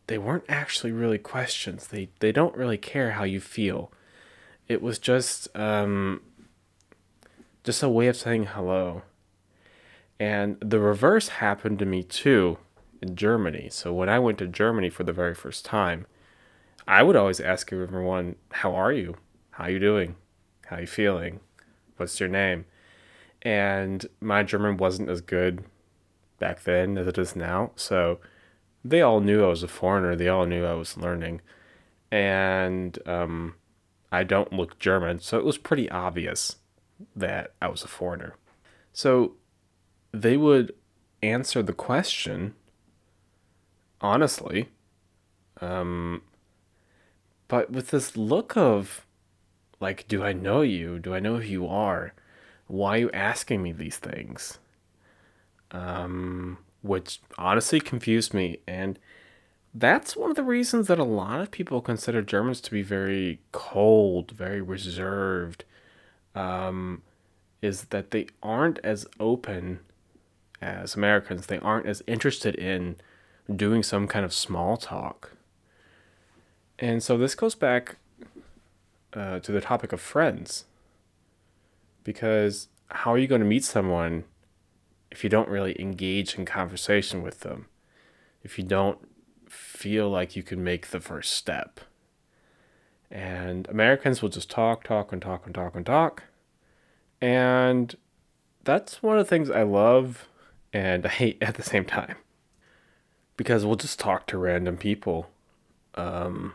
they 0.06 0.18
weren't 0.18 0.44
actually 0.48 0.92
really 0.92 1.18
questions. 1.18 1.88
They 1.88 2.10
they 2.20 2.30
don't 2.30 2.56
really 2.56 2.78
care 2.78 3.12
how 3.12 3.24
you 3.24 3.40
feel. 3.40 3.90
It 4.68 4.82
was 4.82 5.00
just 5.00 5.48
um, 5.56 6.20
just 7.64 7.82
a 7.82 7.88
way 7.88 8.06
of 8.06 8.16
saying 8.16 8.46
hello. 8.46 9.02
And 10.20 10.58
the 10.60 10.78
reverse 10.78 11.28
happened 11.28 11.78
to 11.78 11.86
me 11.86 12.02
too 12.02 12.58
in 13.00 13.16
Germany. 13.16 13.68
So 13.72 13.92
when 13.92 14.10
I 14.10 14.18
went 14.18 14.36
to 14.38 14.46
Germany 14.46 14.90
for 14.90 15.02
the 15.02 15.14
very 15.14 15.34
first 15.34 15.64
time, 15.64 16.06
I 16.86 17.02
would 17.02 17.16
always 17.16 17.40
ask 17.40 17.72
everyone, 17.72 18.36
"How 18.50 18.74
are 18.74 18.92
you? 18.92 19.16
How 19.52 19.64
are 19.64 19.70
you 19.70 19.78
doing? 19.78 20.16
How 20.66 20.76
are 20.76 20.80
you 20.82 20.86
feeling? 20.86 21.40
What's 21.96 22.20
your 22.20 22.28
name?" 22.28 22.66
And 23.42 24.06
my 24.20 24.42
German 24.42 24.76
wasn't 24.76 25.08
as 25.08 25.20
good 25.20 25.64
back 26.38 26.64
then 26.64 26.98
as 26.98 27.06
it 27.06 27.18
is 27.18 27.36
now. 27.36 27.72
So 27.76 28.18
they 28.84 29.02
all 29.02 29.20
knew 29.20 29.44
I 29.44 29.48
was 29.48 29.62
a 29.62 29.68
foreigner. 29.68 30.16
They 30.16 30.28
all 30.28 30.46
knew 30.46 30.64
I 30.64 30.74
was 30.74 30.96
learning, 30.96 31.40
and 32.10 32.98
um, 33.06 33.54
I 34.10 34.24
don't 34.24 34.52
look 34.52 34.78
German, 34.78 35.20
so 35.20 35.38
it 35.38 35.44
was 35.44 35.58
pretty 35.58 35.90
obvious 35.90 36.56
that 37.14 37.54
I 37.62 37.68
was 37.68 37.82
a 37.82 37.88
foreigner. 37.88 38.34
So 38.92 39.36
they 40.12 40.36
would 40.36 40.72
answer 41.22 41.62
the 41.62 41.72
question 41.72 42.54
honestly, 44.00 44.68
um, 45.60 46.22
but 47.48 47.70
with 47.70 47.90
this 47.90 48.16
look 48.16 48.56
of 48.56 49.06
like, 49.80 50.06
do 50.08 50.22
I 50.22 50.32
know 50.32 50.62
you? 50.62 50.98
Do 50.98 51.14
I 51.14 51.20
know 51.20 51.36
who 51.36 51.48
you 51.48 51.66
are? 51.66 52.14
Why 52.70 52.96
are 52.96 52.98
you 52.98 53.10
asking 53.12 53.62
me 53.62 53.72
these 53.72 53.96
things? 53.96 54.58
Um, 55.72 56.58
which 56.82 57.20
honestly 57.36 57.80
confused 57.80 58.32
me. 58.32 58.60
And 58.66 58.98
that's 59.74 60.16
one 60.16 60.30
of 60.30 60.36
the 60.36 60.42
reasons 60.42 60.86
that 60.86 60.98
a 60.98 61.04
lot 61.04 61.40
of 61.40 61.50
people 61.50 61.80
consider 61.80 62.22
Germans 62.22 62.60
to 62.62 62.70
be 62.70 62.82
very 62.82 63.40
cold, 63.52 64.30
very 64.30 64.60
reserved, 64.60 65.64
um, 66.34 67.02
is 67.60 67.84
that 67.86 68.12
they 68.12 68.26
aren't 68.42 68.78
as 68.84 69.06
open 69.18 69.80
as 70.62 70.94
Americans. 70.94 71.46
They 71.46 71.58
aren't 71.58 71.86
as 71.86 72.02
interested 72.06 72.54
in 72.54 72.96
doing 73.54 73.82
some 73.82 74.06
kind 74.06 74.24
of 74.24 74.32
small 74.32 74.76
talk. 74.76 75.32
And 76.78 77.02
so 77.02 77.18
this 77.18 77.34
goes 77.34 77.54
back 77.54 77.96
uh, 79.12 79.40
to 79.40 79.52
the 79.52 79.60
topic 79.60 79.92
of 79.92 80.00
friends 80.00 80.64
because 82.04 82.68
how 82.88 83.12
are 83.12 83.18
you 83.18 83.26
going 83.26 83.40
to 83.40 83.46
meet 83.46 83.64
someone 83.64 84.24
if 85.10 85.22
you 85.24 85.30
don't 85.30 85.48
really 85.48 85.80
engage 85.80 86.34
in 86.34 86.44
conversation 86.44 87.22
with 87.22 87.40
them? 87.40 87.66
If 88.42 88.58
you 88.58 88.64
don't 88.64 88.98
feel 89.48 90.08
like 90.08 90.36
you 90.36 90.42
can 90.42 90.62
make 90.62 90.88
the 90.88 91.00
first 91.00 91.32
step. 91.32 91.80
And 93.10 93.68
Americans 93.68 94.22
will 94.22 94.28
just 94.28 94.50
talk, 94.50 94.84
talk, 94.84 95.12
and 95.12 95.20
talk, 95.20 95.44
and 95.44 95.54
talk, 95.54 95.74
and 95.74 95.84
talk. 95.84 96.24
And 97.20 97.96
that's 98.62 99.02
one 99.02 99.18
of 99.18 99.26
the 99.26 99.28
things 99.28 99.50
I 99.50 99.62
love 99.62 100.28
and 100.72 101.04
I 101.06 101.08
hate 101.08 101.38
at 101.42 101.54
the 101.54 101.62
same 101.62 101.84
time. 101.84 102.16
Because 103.36 103.64
we'll 103.64 103.76
just 103.76 103.98
talk 103.98 104.26
to 104.28 104.38
random 104.38 104.76
people 104.76 105.30
um, 105.94 106.52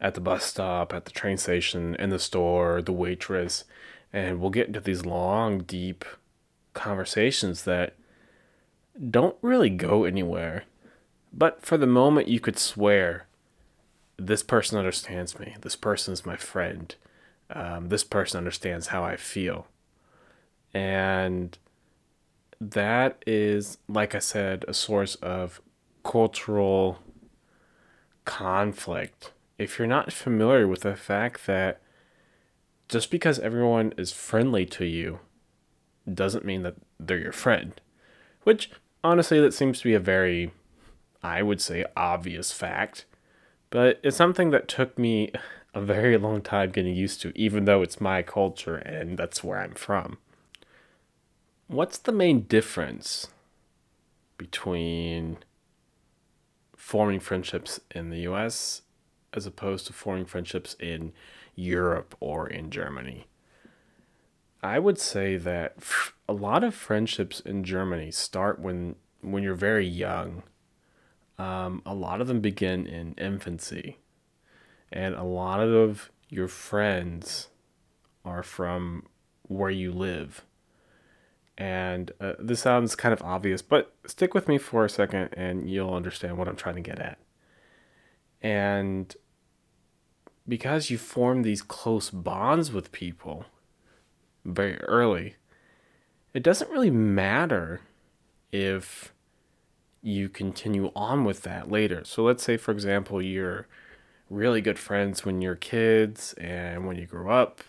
at 0.00 0.14
the 0.14 0.20
bus 0.20 0.44
stop, 0.44 0.92
at 0.92 1.06
the 1.06 1.10
train 1.10 1.38
station, 1.38 1.96
in 1.96 2.10
the 2.10 2.18
store, 2.18 2.82
the 2.82 2.92
waitress 2.92 3.64
and 4.12 4.40
we'll 4.40 4.50
get 4.50 4.68
into 4.68 4.80
these 4.80 5.04
long, 5.04 5.60
deep 5.60 6.04
conversations 6.74 7.64
that 7.64 7.94
don't 9.10 9.36
really 9.42 9.70
go 9.70 10.04
anywhere. 10.04 10.64
But 11.32 11.64
for 11.64 11.76
the 11.76 11.86
moment, 11.86 12.28
you 12.28 12.40
could 12.40 12.58
swear 12.58 13.26
this 14.18 14.42
person 14.42 14.78
understands 14.78 15.38
me. 15.38 15.56
This 15.60 15.76
person 15.76 16.12
is 16.12 16.24
my 16.24 16.36
friend. 16.36 16.94
Um, 17.50 17.88
this 17.88 18.04
person 18.04 18.38
understands 18.38 18.88
how 18.88 19.04
I 19.04 19.16
feel. 19.16 19.66
And 20.72 21.56
that 22.60 23.22
is, 23.26 23.78
like 23.88 24.14
I 24.14 24.18
said, 24.18 24.64
a 24.66 24.74
source 24.74 25.16
of 25.16 25.60
cultural 26.02 26.98
conflict. 28.24 29.32
If 29.58 29.78
you're 29.78 29.88
not 29.88 30.12
familiar 30.12 30.66
with 30.66 30.80
the 30.80 30.96
fact 30.96 31.46
that 31.46 31.80
just 32.88 33.10
because 33.10 33.38
everyone 33.38 33.92
is 33.96 34.12
friendly 34.12 34.66
to 34.66 34.84
you 34.84 35.20
doesn't 36.12 36.44
mean 36.44 36.62
that 36.62 36.76
they're 37.00 37.18
your 37.18 37.32
friend. 37.32 37.80
Which, 38.44 38.70
honestly, 39.02 39.40
that 39.40 39.54
seems 39.54 39.78
to 39.78 39.84
be 39.84 39.94
a 39.94 40.00
very, 40.00 40.52
I 41.22 41.42
would 41.42 41.60
say, 41.60 41.84
obvious 41.96 42.52
fact. 42.52 43.04
But 43.70 43.98
it's 44.02 44.16
something 44.16 44.50
that 44.50 44.68
took 44.68 44.98
me 44.98 45.32
a 45.74 45.80
very 45.80 46.16
long 46.16 46.40
time 46.40 46.70
getting 46.70 46.94
used 46.94 47.20
to, 47.22 47.32
even 47.34 47.64
though 47.64 47.82
it's 47.82 48.00
my 48.00 48.22
culture 48.22 48.76
and 48.76 49.18
that's 49.18 49.42
where 49.42 49.58
I'm 49.58 49.74
from. 49.74 50.18
What's 51.66 51.98
the 51.98 52.12
main 52.12 52.42
difference 52.42 53.26
between 54.38 55.38
forming 56.76 57.18
friendships 57.18 57.80
in 57.90 58.10
the 58.10 58.20
US 58.20 58.82
as 59.34 59.44
opposed 59.44 59.86
to 59.88 59.92
forming 59.92 60.24
friendships 60.24 60.76
in 60.78 61.12
Europe 61.56 62.14
or 62.20 62.46
in 62.46 62.70
Germany. 62.70 63.26
I 64.62 64.78
would 64.78 64.98
say 64.98 65.36
that 65.36 65.76
a 66.28 66.32
lot 66.32 66.62
of 66.62 66.74
friendships 66.74 67.40
in 67.40 67.64
Germany 67.64 68.10
start 68.10 68.60
when 68.60 68.96
when 69.20 69.42
you're 69.42 69.54
very 69.54 69.86
young. 69.86 70.44
Um, 71.38 71.82
a 71.84 71.94
lot 71.94 72.20
of 72.20 72.28
them 72.28 72.40
begin 72.40 72.86
in 72.86 73.14
infancy, 73.14 73.98
and 74.92 75.14
a 75.14 75.24
lot 75.24 75.60
of 75.60 76.10
your 76.28 76.48
friends 76.48 77.48
are 78.24 78.42
from 78.42 79.06
where 79.42 79.70
you 79.70 79.92
live. 79.92 80.44
And 81.58 82.12
uh, 82.20 82.34
this 82.38 82.60
sounds 82.60 82.94
kind 82.94 83.12
of 83.12 83.22
obvious, 83.22 83.62
but 83.62 83.94
stick 84.06 84.34
with 84.34 84.48
me 84.48 84.58
for 84.58 84.84
a 84.84 84.90
second 84.90 85.30
and 85.32 85.70
you'll 85.70 85.94
understand 85.94 86.36
what 86.36 86.48
I'm 86.48 86.56
trying 86.56 86.74
to 86.74 86.80
get 86.82 86.98
at. 86.98 87.18
And 88.42 89.14
because 90.48 90.90
you 90.90 90.98
form 90.98 91.42
these 91.42 91.62
close 91.62 92.10
bonds 92.10 92.72
with 92.72 92.92
people 92.92 93.46
very 94.44 94.80
early, 94.82 95.36
it 96.32 96.42
doesn't 96.42 96.70
really 96.70 96.90
matter 96.90 97.80
if 98.52 99.12
you 100.02 100.28
continue 100.28 100.92
on 100.94 101.24
with 101.24 101.42
that 101.42 101.70
later. 101.70 102.04
So 102.04 102.22
let's 102.22 102.44
say, 102.44 102.56
for 102.56 102.70
example, 102.70 103.20
you're 103.20 103.66
really 104.30 104.60
good 104.60 104.78
friends 104.78 105.24
when 105.24 105.40
you're 105.40 105.56
kids 105.56 106.32
and 106.34 106.86
when 106.86 106.96
you 106.96 107.06
grow 107.06 107.30
up 107.30 107.62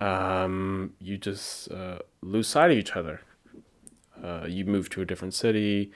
um, 0.00 0.92
you 1.00 1.18
just 1.18 1.70
uh, 1.70 1.98
lose 2.22 2.48
sight 2.48 2.70
of 2.70 2.76
each 2.76 2.94
other. 2.96 3.20
Uh, 4.22 4.46
you 4.48 4.64
move 4.64 4.90
to 4.90 5.00
a 5.02 5.04
different 5.04 5.34
city, 5.34 5.92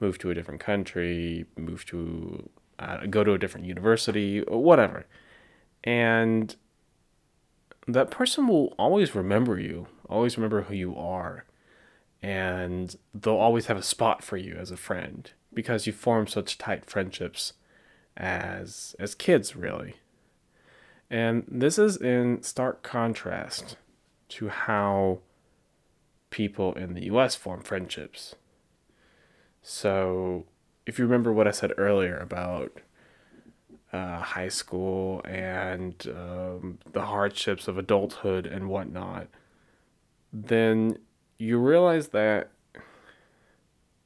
move 0.00 0.18
to 0.18 0.30
a 0.30 0.34
different 0.34 0.60
country, 0.60 1.46
move 1.56 1.84
to 1.86 2.48
uh, 2.78 3.06
go 3.06 3.22
to 3.24 3.32
a 3.32 3.38
different 3.38 3.66
university, 3.66 4.40
whatever, 4.40 5.06
and 5.84 6.54
that 7.86 8.10
person 8.10 8.46
will 8.46 8.74
always 8.78 9.14
remember 9.14 9.58
you, 9.58 9.86
always 10.08 10.36
remember 10.36 10.62
who 10.62 10.74
you 10.74 10.96
are, 10.96 11.44
and 12.22 12.96
they'll 13.12 13.34
always 13.34 13.66
have 13.66 13.76
a 13.76 13.82
spot 13.82 14.22
for 14.22 14.36
you 14.36 14.54
as 14.54 14.70
a 14.70 14.76
friend 14.76 15.32
because 15.52 15.86
you 15.86 15.92
form 15.92 16.26
such 16.26 16.58
tight 16.58 16.88
friendships 16.88 17.54
as 18.16 18.94
as 18.98 19.14
kids, 19.14 19.56
really. 19.56 19.94
And 21.10 21.44
this 21.46 21.78
is 21.78 21.96
in 21.96 22.42
stark 22.42 22.82
contrast 22.82 23.76
to 24.30 24.48
how 24.48 25.18
people 26.30 26.72
in 26.74 26.94
the 26.94 27.04
US 27.04 27.34
form 27.34 27.60
friendships. 27.62 28.34
So, 29.62 30.46
if 30.86 30.98
you 30.98 31.04
remember 31.04 31.32
what 31.32 31.46
I 31.46 31.52
said 31.52 31.72
earlier 31.76 32.16
about 32.16 32.80
uh, 33.92 34.20
high 34.20 34.48
school 34.48 35.20
and 35.24 36.06
um, 36.08 36.78
the 36.92 37.02
hardships 37.02 37.68
of 37.68 37.76
adulthood 37.76 38.46
and 38.46 38.68
whatnot, 38.68 39.26
then 40.32 40.98
you 41.38 41.58
realize 41.58 42.08
that 42.08 42.50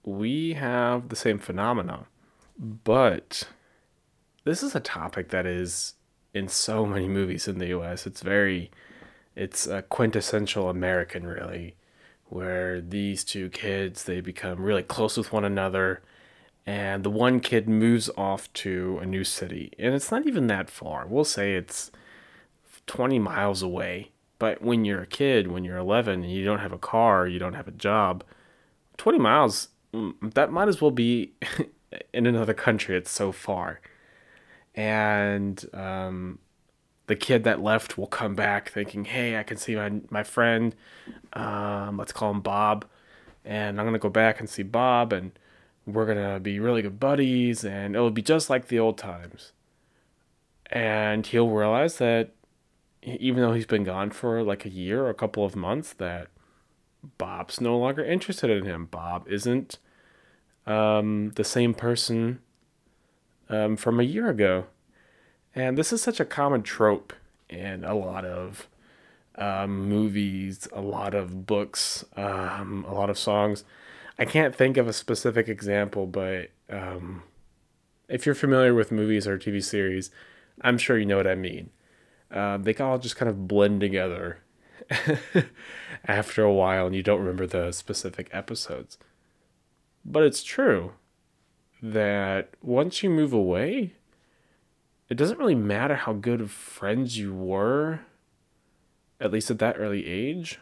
we 0.02 0.54
have 0.54 1.08
the 1.08 1.16
same 1.16 1.38
phenomena. 1.38 2.06
But 2.58 3.44
this 4.44 4.62
is 4.62 4.74
a 4.74 4.80
topic 4.80 5.28
that 5.28 5.46
is 5.46 5.94
in 6.32 6.48
so 6.48 6.86
many 6.86 7.08
movies 7.08 7.48
in 7.48 7.58
the 7.58 7.68
US. 7.68 8.06
It's 8.06 8.22
very 8.22 8.70
it's 9.34 9.66
a 9.66 9.82
quintessential 9.82 10.70
American 10.70 11.26
really 11.26 11.74
where 12.28 12.80
these 12.80 13.22
two 13.22 13.50
kids 13.50 14.04
they 14.04 14.20
become 14.20 14.60
really 14.60 14.82
close 14.82 15.16
with 15.16 15.32
one 15.32 15.44
another 15.44 16.02
and 16.66 17.04
the 17.04 17.10
one 17.10 17.40
kid 17.40 17.68
moves 17.68 18.10
off 18.16 18.52
to 18.52 18.98
a 19.00 19.06
new 19.06 19.24
city 19.24 19.72
and 19.78 19.94
it's 19.94 20.10
not 20.10 20.26
even 20.26 20.46
that 20.48 20.68
far. 20.68 21.06
We'll 21.06 21.24
say 21.24 21.54
it's 21.54 21.90
20 22.86 23.18
miles 23.18 23.62
away. 23.62 24.10
But 24.38 24.60
when 24.60 24.84
you're 24.84 25.00
a 25.00 25.06
kid, 25.06 25.50
when 25.50 25.64
you're 25.64 25.78
11 25.78 26.22
and 26.22 26.30
you 26.30 26.44
don't 26.44 26.58
have 26.58 26.72
a 26.72 26.78
car, 26.78 27.26
you 27.26 27.38
don't 27.38 27.54
have 27.54 27.68
a 27.68 27.72
job, 27.72 28.22
20 28.98 29.18
miles 29.18 29.68
mm, 29.94 30.14
that 30.34 30.52
might 30.52 30.68
as 30.68 30.82
well 30.82 30.90
be 30.90 31.32
in 32.12 32.26
another 32.26 32.52
country. 32.52 32.96
It's 32.96 33.10
so 33.10 33.32
far 33.32 33.80
and 34.76 35.64
um, 35.72 36.38
the 37.06 37.16
kid 37.16 37.44
that 37.44 37.62
left 37.62 37.96
will 37.96 38.06
come 38.06 38.34
back 38.34 38.70
thinking, 38.70 39.06
"Hey, 39.06 39.38
I 39.38 39.42
can 39.42 39.56
see 39.56 39.74
my 39.74 40.00
my 40.10 40.22
friend. 40.22 40.74
Um, 41.32 41.96
let's 41.96 42.12
call 42.12 42.30
him 42.30 42.40
Bob, 42.40 42.84
and 43.44 43.80
I'm 43.80 43.86
gonna 43.86 43.98
go 43.98 44.10
back 44.10 44.38
and 44.38 44.48
see 44.48 44.62
Bob, 44.62 45.12
and 45.12 45.32
we're 45.86 46.06
gonna 46.06 46.40
be 46.40 46.60
really 46.60 46.82
good 46.82 47.00
buddies, 47.00 47.64
and 47.64 47.94
it'll 47.94 48.10
be 48.10 48.22
just 48.22 48.50
like 48.50 48.68
the 48.68 48.78
old 48.78 48.98
times." 48.98 49.52
And 50.66 51.26
he'll 51.26 51.48
realize 51.48 51.98
that 51.98 52.30
even 53.02 53.40
though 53.40 53.52
he's 53.52 53.66
been 53.66 53.84
gone 53.84 54.10
for 54.10 54.42
like 54.42 54.64
a 54.64 54.68
year 54.70 55.04
or 55.04 55.10
a 55.10 55.14
couple 55.14 55.44
of 55.44 55.54
months, 55.54 55.92
that 55.94 56.26
Bob's 57.18 57.60
no 57.60 57.78
longer 57.78 58.04
interested 58.04 58.50
in 58.50 58.64
him. 58.64 58.86
Bob 58.86 59.28
isn't 59.28 59.78
um, 60.66 61.32
the 61.36 61.44
same 61.44 61.72
person 61.72 62.40
um, 63.48 63.76
from 63.76 64.00
a 64.00 64.04
year 64.04 64.28
ago. 64.28 64.66
And 65.54 65.78
this 65.78 65.92
is 65.92 66.02
such 66.02 66.20
a 66.20 66.24
common 66.24 66.62
trope 66.62 67.12
in 67.48 67.84
a 67.84 67.94
lot 67.94 68.24
of 68.24 68.68
um, 69.36 69.88
movies, 69.88 70.68
a 70.72 70.80
lot 70.80 71.14
of 71.14 71.46
books, 71.46 72.04
um, 72.16 72.84
a 72.88 72.92
lot 72.92 73.08
of 73.08 73.18
songs. 73.18 73.64
I 74.18 74.24
can't 74.24 74.54
think 74.54 74.76
of 74.76 74.88
a 74.88 74.92
specific 74.92 75.48
example, 75.48 76.06
but 76.06 76.50
um, 76.70 77.22
if 78.08 78.24
you're 78.24 78.34
familiar 78.34 78.74
with 78.74 78.90
movies 78.90 79.26
or 79.26 79.38
TV 79.38 79.62
series, 79.62 80.10
I'm 80.62 80.78
sure 80.78 80.98
you 80.98 81.06
know 81.06 81.16
what 81.16 81.26
I 81.26 81.34
mean. 81.34 81.70
Uh, 82.30 82.56
they 82.56 82.74
all 82.74 82.98
just 82.98 83.16
kind 83.16 83.28
of 83.28 83.46
blend 83.46 83.80
together 83.80 84.38
after 86.08 86.42
a 86.42 86.52
while, 86.52 86.86
and 86.86 86.96
you 86.96 87.02
don't 87.02 87.20
remember 87.20 87.46
the 87.46 87.72
specific 87.72 88.28
episodes. 88.32 88.98
But 90.04 90.22
it's 90.22 90.42
true 90.42 90.92
that 91.82 92.50
once 92.62 93.02
you 93.02 93.10
move 93.10 93.32
away, 93.32 93.92
it 95.08 95.16
doesn't 95.16 95.38
really 95.38 95.54
matter 95.54 95.96
how 95.96 96.14
good 96.14 96.40
of 96.40 96.50
friends 96.50 97.18
you 97.18 97.34
were, 97.34 98.00
at 99.20 99.30
least 99.30 99.50
at 99.50 99.58
that 99.58 99.76
early 99.78 100.06
age. 100.06 100.58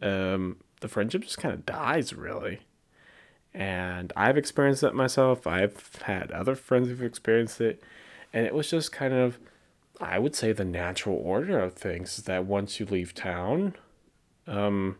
Um, 0.00 0.56
the 0.82 0.88
friendship 0.88 1.22
just 1.22 1.38
kind 1.38 1.54
of 1.54 1.66
dies, 1.66 2.12
really. 2.12 2.60
And 3.54 4.12
I've 4.16 4.36
experienced 4.36 4.82
that 4.82 4.94
myself. 4.94 5.46
I've 5.46 5.96
had 6.02 6.30
other 6.30 6.54
friends 6.54 6.88
who've 6.88 7.02
experienced 7.02 7.60
it. 7.60 7.82
And 8.32 8.46
it 8.46 8.54
was 8.54 8.70
just 8.70 8.92
kind 8.92 9.12
of, 9.12 9.38
I 10.00 10.18
would 10.18 10.34
say, 10.34 10.52
the 10.52 10.64
natural 10.64 11.16
order 11.16 11.58
of 11.58 11.74
things 11.74 12.18
is 12.18 12.24
that 12.24 12.46
once 12.46 12.80
you 12.80 12.86
leave 12.86 13.14
town, 13.14 13.74
um, 14.46 14.96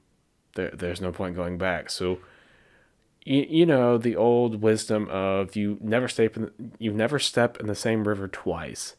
there, 0.54 0.70
there's 0.70 1.00
no 1.00 1.12
point 1.12 1.34
going 1.34 1.58
back. 1.58 1.90
So, 1.90 2.18
you, 3.24 3.46
you 3.48 3.66
know 3.66 3.98
the 3.98 4.16
old 4.16 4.62
wisdom 4.62 5.08
of 5.10 5.54
you 5.56 5.78
never 5.80 6.08
step 6.08 6.36
in 6.36 6.50
you 6.78 6.92
never 6.92 7.18
step 7.18 7.58
in 7.60 7.66
the 7.66 7.74
same 7.74 8.06
river 8.06 8.28
twice. 8.28 8.96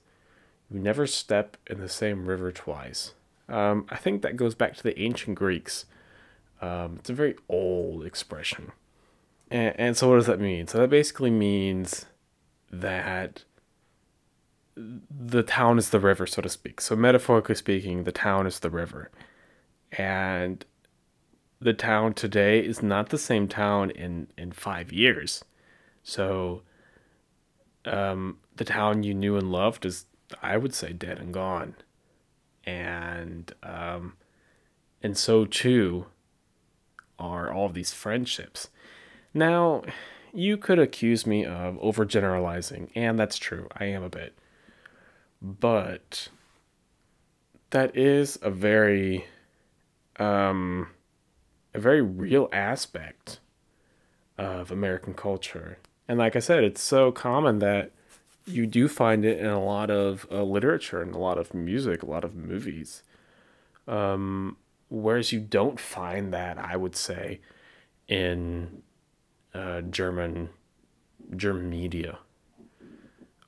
You 0.72 0.80
never 0.80 1.06
step 1.06 1.58
in 1.68 1.80
the 1.80 1.90
same 1.90 2.26
river 2.26 2.52
twice. 2.52 3.14
Um, 3.50 3.86
I 3.90 3.98
think 3.98 4.22
that 4.22 4.38
goes 4.38 4.56
back 4.56 4.76
to 4.78 4.84
the 4.84 5.00
ancient 5.00 5.36
Greeks. 5.38 5.86
Um, 6.62 6.98
it's 7.00 7.10
a 7.10 7.14
very 7.14 7.36
old 7.50 8.06
expression. 8.06 8.72
And, 9.52 9.76
and 9.80 9.98
so, 9.98 10.10
what 10.10 10.16
does 10.16 10.28
that 10.28 10.40
mean? 10.40 10.68
So, 10.68 10.78
that 10.80 10.90
basically 10.90 11.32
means 11.32 12.06
that 12.72 13.44
the 14.76 15.44
town 15.44 15.78
is 15.78 15.90
the 15.90 16.00
river, 16.00 16.26
so 16.26 16.42
to 16.42 16.50
speak. 16.50 16.82
So, 16.82 16.96
metaphorically 16.96 17.56
speaking, 17.56 18.04
the 18.04 18.12
town 18.12 18.48
is 18.48 18.60
the 18.60 18.70
river. 18.70 19.12
And 19.92 20.66
the 21.60 21.74
town 21.74 22.14
today 22.14 22.60
is 22.60 22.82
not 22.84 23.10
the 23.10 23.18
same 23.18 23.48
town 23.48 23.92
in 23.92 24.28
in 24.38 24.52
five 24.52 24.92
years. 24.92 25.44
So, 26.04 26.64
um, 27.86 28.38
the 28.56 28.66
town 28.66 29.04
you 29.04 29.14
knew 29.14 29.38
and 29.38 29.52
loved 29.52 29.86
is, 29.86 30.06
I 30.42 30.58
would 30.58 30.74
say, 30.74 30.94
dead 30.94 31.20
and 31.20 31.34
gone, 31.34 31.76
and 32.66 33.54
um, 33.64 34.14
and 35.02 35.18
so 35.18 35.46
too 35.46 36.08
are 37.20 37.52
all 37.52 37.68
of 37.68 37.74
these 37.74 37.94
friendships. 37.94 38.70
Now, 39.34 39.84
you 40.34 40.58
could 40.58 40.80
accuse 40.80 41.26
me 41.26 41.46
of 41.46 41.76
overgeneralizing, 41.76 42.90
and 42.96 43.20
that's 43.20 43.38
true. 43.38 43.68
I 43.76 43.86
am 43.86 44.04
a 44.04 44.10
bit, 44.10 44.34
but 45.42 46.30
that 47.70 47.96
is 47.96 48.38
a 48.42 48.52
very 48.52 49.26
um 50.20 50.88
a 51.74 51.80
very 51.80 52.02
real 52.02 52.50
aspect 52.52 53.40
of 54.38 54.72
American 54.72 55.14
culture. 55.14 55.78
And 56.08 56.20
like 56.20 56.36
I 56.36 56.40
said, 56.40 56.64
it's 56.64 56.82
so 56.82 57.12
common 57.12 57.60
that 57.60 57.92
you 58.46 58.68
do 58.68 58.88
find 58.88 59.26
it 59.26 59.40
in 59.40 59.48
a 59.48 59.64
lot 59.64 59.90
of 59.90 60.28
uh, 60.32 60.44
literature 60.44 61.02
and 61.02 61.16
a 61.16 61.18
lot 61.18 61.38
of 61.38 61.54
music, 61.54 62.04
a 62.04 62.10
lot 62.10 62.24
of 62.24 62.36
movies. 62.36 63.04
Um, 63.88 64.58
whereas 64.94 65.32
you 65.32 65.40
don't 65.40 65.80
find 65.80 66.32
that, 66.32 66.60
I 66.60 66.78
would 66.78 66.96
say, 66.96 67.40
in 68.08 68.84
uh, 69.54 69.82
German 69.82 70.50
German 71.36 71.70
media. 71.70 72.20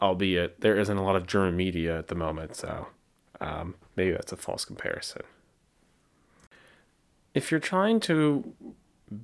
albeit 0.02 0.62
there 0.62 0.78
isn't 0.78 0.98
a 0.98 1.04
lot 1.04 1.16
of 1.16 1.28
German 1.28 1.56
media 1.56 1.98
at 1.98 2.08
the 2.08 2.16
moment, 2.16 2.56
so 2.56 2.88
um, 3.40 3.76
maybe 3.96 4.12
that's 4.12 4.32
a 4.32 4.38
false 4.38 4.66
comparison. 4.66 5.22
If 7.34 7.52
you're 7.52 7.60
trying 7.60 8.00
to 8.02 8.54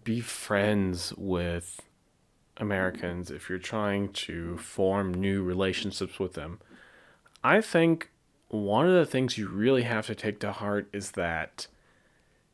be 0.04 0.22
friends 0.22 1.14
with 1.18 1.82
Americans, 2.58 3.32
if 3.32 3.50
you're 3.50 3.58
trying 3.58 4.14
to 4.14 4.58
form 4.58 5.14
new 5.14 5.42
relationships 5.44 6.20
with 6.20 6.34
them, 6.34 6.60
I 7.44 7.62
think 7.62 8.12
one 8.50 8.88
of 8.88 8.94
the 8.94 9.06
things 9.06 9.38
you 9.38 9.48
really 9.48 9.84
have 9.84 10.06
to 10.08 10.16
take 10.16 10.40
to 10.42 10.52
heart 10.52 10.88
is 10.94 11.12
that 11.12 11.68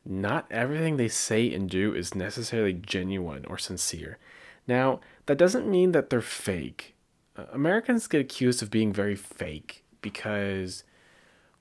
not 0.08 0.46
everything 0.50 0.96
they 0.96 1.08
say 1.08 1.52
and 1.52 1.68
do 1.68 1.94
is 1.94 2.14
necessarily 2.14 2.72
genuine 2.72 3.44
or 3.44 3.58
sincere. 3.58 4.18
Now, 4.66 5.00
that 5.26 5.38
doesn't 5.38 5.70
mean 5.70 5.92
that 5.92 6.08
they're 6.08 6.22
fake. 6.22 6.96
Uh, 7.36 7.44
Americans 7.52 8.06
get 8.06 8.22
accused 8.22 8.62
of 8.62 8.70
being 8.70 8.92
very 8.92 9.14
fake 9.14 9.84
because 10.00 10.84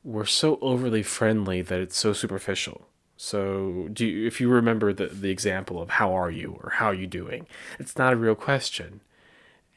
we're 0.03 0.25
so 0.25 0.57
overly 0.61 1.03
friendly 1.03 1.61
that 1.61 1.81
it's 1.81 1.97
so 1.97 2.13
superficial. 2.13 2.87
So, 3.17 3.89
do 3.91 4.05
you, 4.05 4.27
if 4.27 4.39
you 4.39 4.47
remember 4.47 4.93
the 4.93 5.07
the 5.07 5.31
example 5.31 5.81
of 5.81 5.89
how 5.89 6.13
are 6.13 6.29
you 6.29 6.59
or 6.63 6.71
how 6.75 6.85
are 6.85 6.93
you 6.93 7.07
doing, 7.07 7.47
it's 7.79 7.97
not 7.97 8.13
a 8.13 8.17
real 8.17 8.35
question, 8.35 9.01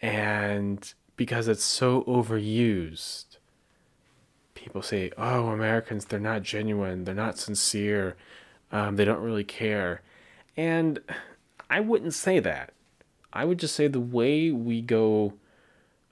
and 0.02 0.92
because 1.16 1.48
it's 1.48 1.64
so 1.64 2.02
overused, 2.02 3.38
people 4.54 4.82
say, 4.82 5.10
"Oh, 5.16 5.48
Americans, 5.48 6.04
they're 6.04 6.20
not 6.20 6.42
genuine, 6.42 7.04
they're 7.04 7.14
not 7.14 7.38
sincere, 7.38 8.14
um, 8.72 8.96
they 8.96 9.04
don't 9.04 9.22
really 9.22 9.44
care," 9.44 10.02
and 10.56 11.00
I 11.68 11.80
wouldn't 11.80 12.14
say 12.14 12.38
that. 12.40 12.72
I 13.32 13.44
would 13.44 13.58
just 13.58 13.76
say 13.76 13.86
the 13.86 14.00
way 14.00 14.50
we 14.50 14.80
go 14.80 15.34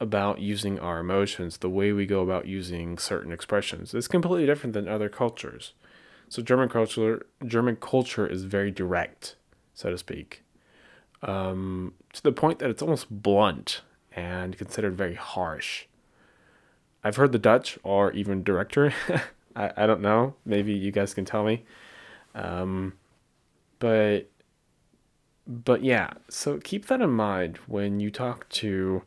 about 0.01 0.41
using 0.41 0.79
our 0.79 1.01
emotions, 1.01 1.59
the 1.59 1.69
way 1.71 1.93
we 1.93 2.07
go 2.07 2.21
about 2.21 2.47
using 2.47 2.99
certain 2.99 3.33
expressions, 3.33 3.93
is 3.95 4.07
completely 4.07 4.47
different 4.47 4.73
than 4.73 4.89
other 4.89 5.09
cultures. 5.09 5.73
So 6.29 6.43
German 6.43 6.69
culture, 6.69 7.27
German 7.45 7.77
culture 7.77 8.27
is 8.27 8.45
very 8.45 8.71
direct, 8.71 9.35
so 9.75 9.91
to 9.91 9.99
speak, 9.99 10.45
um, 11.23 11.95
to 12.13 12.23
the 12.23 12.33
point 12.33 12.61
that 12.61 12.71
it's 12.71 12.83
almost 12.83 13.07
blunt 13.11 13.81
and 14.13 14.57
considered 14.57 14.97
very 14.97 15.15
harsh. 15.15 15.87
I've 17.03 17.17
heard 17.17 17.33
the 17.33 17.39
Dutch 17.39 17.79
are 17.85 18.13
even 18.13 18.43
directer. 18.43 18.93
I, 19.57 19.73
I 19.77 19.87
don't 19.87 20.01
know. 20.01 20.35
Maybe 20.45 20.73
you 20.73 20.93
guys 20.93 21.15
can 21.15 21.25
tell 21.25 21.45
me. 21.45 21.65
Um, 22.39 22.95
but 23.81 24.31
but 25.47 25.83
yeah, 25.83 26.11
so 26.29 26.59
keep 26.59 26.87
that 26.87 27.01
in 27.01 27.11
mind 27.11 27.57
when 27.67 28.01
you 28.01 28.11
talk 28.11 28.49
to 28.51 29.03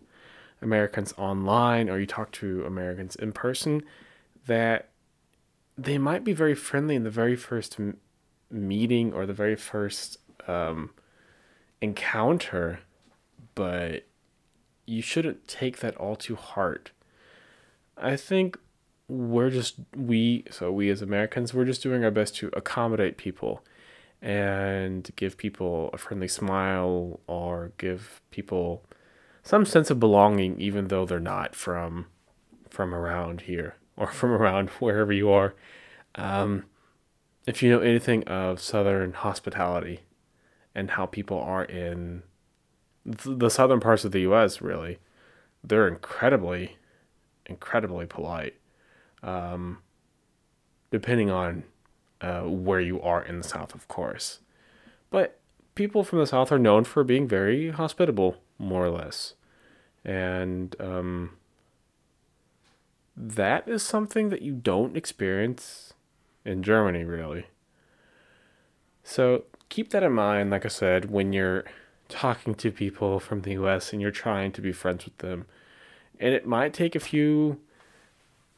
Americans 0.61 1.13
online 1.17 1.89
or 1.89 1.99
you 1.99 2.05
talk 2.05 2.31
to 2.33 2.65
Americans 2.65 3.15
in 3.15 3.31
person 3.31 3.83
that 4.47 4.89
they 5.77 5.97
might 5.97 6.23
be 6.23 6.33
very 6.33 6.55
friendly 6.55 6.95
in 6.95 7.03
the 7.03 7.09
very 7.09 7.35
first 7.35 7.79
m- 7.79 7.97
meeting 8.49 9.13
or 9.13 9.25
the 9.25 9.33
very 9.33 9.55
first 9.55 10.17
um, 10.47 10.89
encounter, 11.79 12.79
but 13.55 14.07
you 14.85 15.01
shouldn't 15.01 15.47
take 15.47 15.79
that 15.79 15.95
all 15.95 16.15
too 16.15 16.35
hard. 16.35 16.91
I 17.95 18.15
think 18.15 18.57
we're 19.11 19.49
just, 19.49 19.75
we, 19.95 20.45
so 20.49 20.71
we 20.71 20.89
as 20.89 21.01
Americans, 21.01 21.53
we're 21.53 21.65
just 21.65 21.83
doing 21.83 22.03
our 22.03 22.11
best 22.11 22.35
to 22.37 22.49
accommodate 22.53 23.17
people 23.17 23.63
and 24.21 25.09
give 25.15 25.37
people 25.37 25.89
a 25.93 25.97
friendly 25.97 26.27
smile 26.27 27.19
or 27.27 27.71
give 27.77 28.21
people 28.31 28.85
some 29.43 29.65
sense 29.65 29.89
of 29.89 29.99
belonging 29.99 30.59
even 30.61 30.87
though 30.87 31.05
they're 31.05 31.19
not 31.19 31.55
from 31.55 32.05
from 32.69 32.93
around 32.93 33.41
here 33.41 33.75
or 33.97 34.07
from 34.11 34.31
around 34.31 34.69
wherever 34.79 35.11
you 35.11 35.29
are. 35.29 35.55
Um, 36.15 36.65
if 37.47 37.63
you 37.63 37.71
know 37.71 37.79
anything 37.79 38.23
of 38.25 38.61
Southern 38.61 39.13
hospitality 39.13 40.01
and 40.75 40.91
how 40.91 41.05
people 41.05 41.39
are 41.39 41.65
in 41.65 42.23
the 43.03 43.49
southern 43.49 43.79
parts 43.79 44.05
of 44.05 44.11
the 44.11 44.21
U.S., 44.21 44.61
really, 44.61 44.99
they're 45.63 45.87
incredibly, 45.87 46.77
incredibly 47.47 48.05
polite. 48.05 48.53
Um, 49.23 49.79
depending 50.89 51.29
on 51.29 51.63
uh, 52.21 52.41
where 52.41 52.79
you 52.79 53.01
are 53.01 53.23
in 53.23 53.37
the 53.37 53.47
South, 53.47 53.73
of 53.73 53.87
course. 53.87 54.39
But 55.09 55.39
people 55.75 56.03
from 56.03 56.19
the 56.19 56.27
South 56.27 56.51
are 56.51 56.59
known 56.59 56.83
for 56.83 57.03
being 57.03 57.27
very 57.27 57.71
hospitable, 57.71 58.37
more 58.57 58.85
or 58.85 58.89
less. 58.89 59.35
And 60.03 60.75
um, 60.79 61.31
that 63.15 63.67
is 63.67 63.83
something 63.83 64.29
that 64.29 64.41
you 64.41 64.53
don't 64.53 64.97
experience 64.97 65.93
in 66.45 66.63
Germany, 66.63 67.03
really. 67.03 67.47
So 69.03 69.45
keep 69.69 69.89
that 69.91 70.03
in 70.03 70.13
mind, 70.13 70.51
like 70.51 70.65
I 70.65 70.69
said, 70.69 71.11
when 71.11 71.33
you're 71.33 71.65
talking 72.09 72.55
to 72.55 72.71
people 72.71 73.19
from 73.19 73.41
the 73.41 73.53
US 73.53 73.93
and 73.93 74.01
you're 74.01 74.11
trying 74.11 74.51
to 74.53 74.61
be 74.61 74.71
friends 74.71 75.05
with 75.05 75.17
them. 75.19 75.45
And 76.19 76.33
it 76.33 76.45
might 76.45 76.73
take 76.73 76.95
a 76.95 76.99
few 76.99 77.59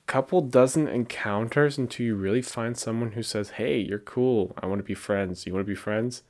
couple 0.05 0.41
dozen 0.41 0.87
encounters 0.87 1.77
until 1.77 2.05
you 2.05 2.15
really 2.15 2.41
find 2.41 2.77
someone 2.77 3.13
who 3.13 3.23
says, 3.23 3.51
"Hey, 3.51 3.77
you're 3.79 3.99
cool. 3.99 4.53
I 4.61 4.65
want 4.65 4.79
to 4.79 4.83
be 4.83 4.93
friends. 4.93 5.45
You 5.45 5.53
want 5.53 5.65
to 5.65 5.71
be 5.71 5.75
friends?" 5.75 6.23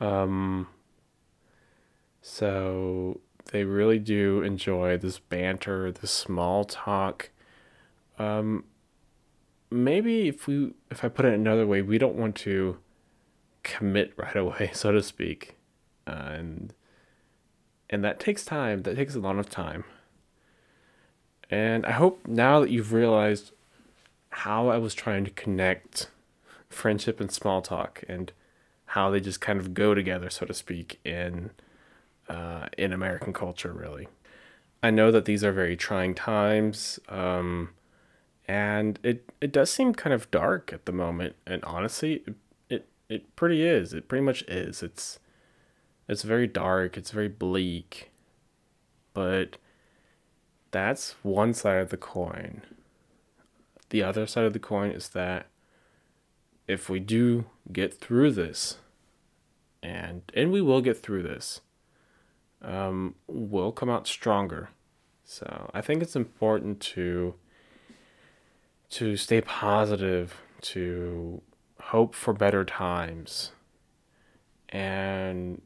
Um 0.00 0.68
so 2.22 3.20
they 3.50 3.64
really 3.64 3.98
do 3.98 4.42
enjoy 4.42 4.96
this 4.98 5.18
banter, 5.18 5.90
this 5.90 6.10
small 6.10 6.64
talk. 6.64 7.30
Um, 8.18 8.64
maybe 9.70 10.28
if 10.28 10.46
we, 10.46 10.72
if 10.90 11.04
I 11.04 11.08
put 11.08 11.24
it 11.24 11.34
another 11.34 11.66
way, 11.66 11.82
we 11.82 11.98
don't 11.98 12.16
want 12.16 12.36
to 12.36 12.78
commit 13.62 14.12
right 14.16 14.36
away, 14.36 14.70
so 14.74 14.92
to 14.92 15.02
speak, 15.02 15.56
uh, 16.06 16.10
and 16.10 16.74
and 17.88 18.04
that 18.04 18.20
takes 18.20 18.44
time. 18.44 18.82
That 18.82 18.96
takes 18.96 19.14
a 19.14 19.20
lot 19.20 19.38
of 19.38 19.50
time. 19.50 19.84
And 21.50 21.84
I 21.84 21.92
hope 21.92 22.26
now 22.26 22.60
that 22.60 22.70
you've 22.70 22.92
realized 22.92 23.52
how 24.30 24.68
I 24.68 24.78
was 24.78 24.94
trying 24.94 25.24
to 25.24 25.30
connect 25.30 26.08
friendship 26.68 27.20
and 27.20 27.30
small 27.30 27.60
talk 27.60 28.04
and 28.08 28.32
how 28.86 29.10
they 29.10 29.20
just 29.20 29.40
kind 29.40 29.58
of 29.58 29.74
go 29.74 29.94
together, 29.94 30.30
so 30.30 30.46
to 30.46 30.54
speak, 30.54 31.00
in 31.04 31.50
uh, 32.28 32.68
in 32.78 32.92
American 32.92 33.32
culture, 33.32 33.72
really. 33.72 34.08
I 34.82 34.90
know 34.90 35.10
that 35.10 35.24
these 35.24 35.44
are 35.44 35.52
very 35.52 35.76
trying 35.76 36.14
times, 36.14 37.00
um, 37.08 37.70
and 38.46 38.98
it 39.02 39.28
it 39.40 39.52
does 39.52 39.70
seem 39.70 39.94
kind 39.94 40.14
of 40.14 40.30
dark 40.30 40.72
at 40.72 40.86
the 40.86 40.92
moment. 40.92 41.34
And 41.46 41.62
honestly, 41.64 42.22
it, 42.26 42.34
it 42.68 42.88
it 43.08 43.36
pretty 43.36 43.64
is. 43.64 43.92
It 43.92 44.08
pretty 44.08 44.24
much 44.24 44.42
is. 44.42 44.82
It's 44.82 45.18
it's 46.08 46.22
very 46.22 46.46
dark. 46.46 46.96
It's 46.96 47.10
very 47.10 47.28
bleak, 47.28 48.10
but 49.12 49.56
that's 50.70 51.14
one 51.22 51.54
side 51.54 51.78
of 51.78 51.90
the 51.90 51.96
coin. 51.96 52.62
The 53.90 54.02
other 54.02 54.26
side 54.26 54.44
of 54.44 54.52
the 54.52 54.58
coin 54.58 54.90
is 54.90 55.08
that 55.10 55.46
if 56.68 56.88
we 56.88 57.00
do 57.00 57.46
get 57.72 57.92
through 57.94 58.32
this, 58.32 58.78
and 59.82 60.22
and 60.34 60.52
we 60.52 60.60
will 60.60 60.80
get 60.80 61.02
through 61.02 61.22
this, 61.22 61.60
um, 62.62 63.14
will 63.26 63.72
come 63.72 63.90
out 63.90 64.06
stronger. 64.06 64.70
So 65.24 65.70
I 65.74 65.80
think 65.80 66.02
it's 66.02 66.16
important 66.16 66.80
to 66.80 67.34
to 68.90 69.16
stay 69.16 69.40
positive, 69.40 70.36
to 70.62 71.40
hope 71.80 72.14
for 72.14 72.32
better 72.32 72.64
times, 72.64 73.52
and 74.68 75.60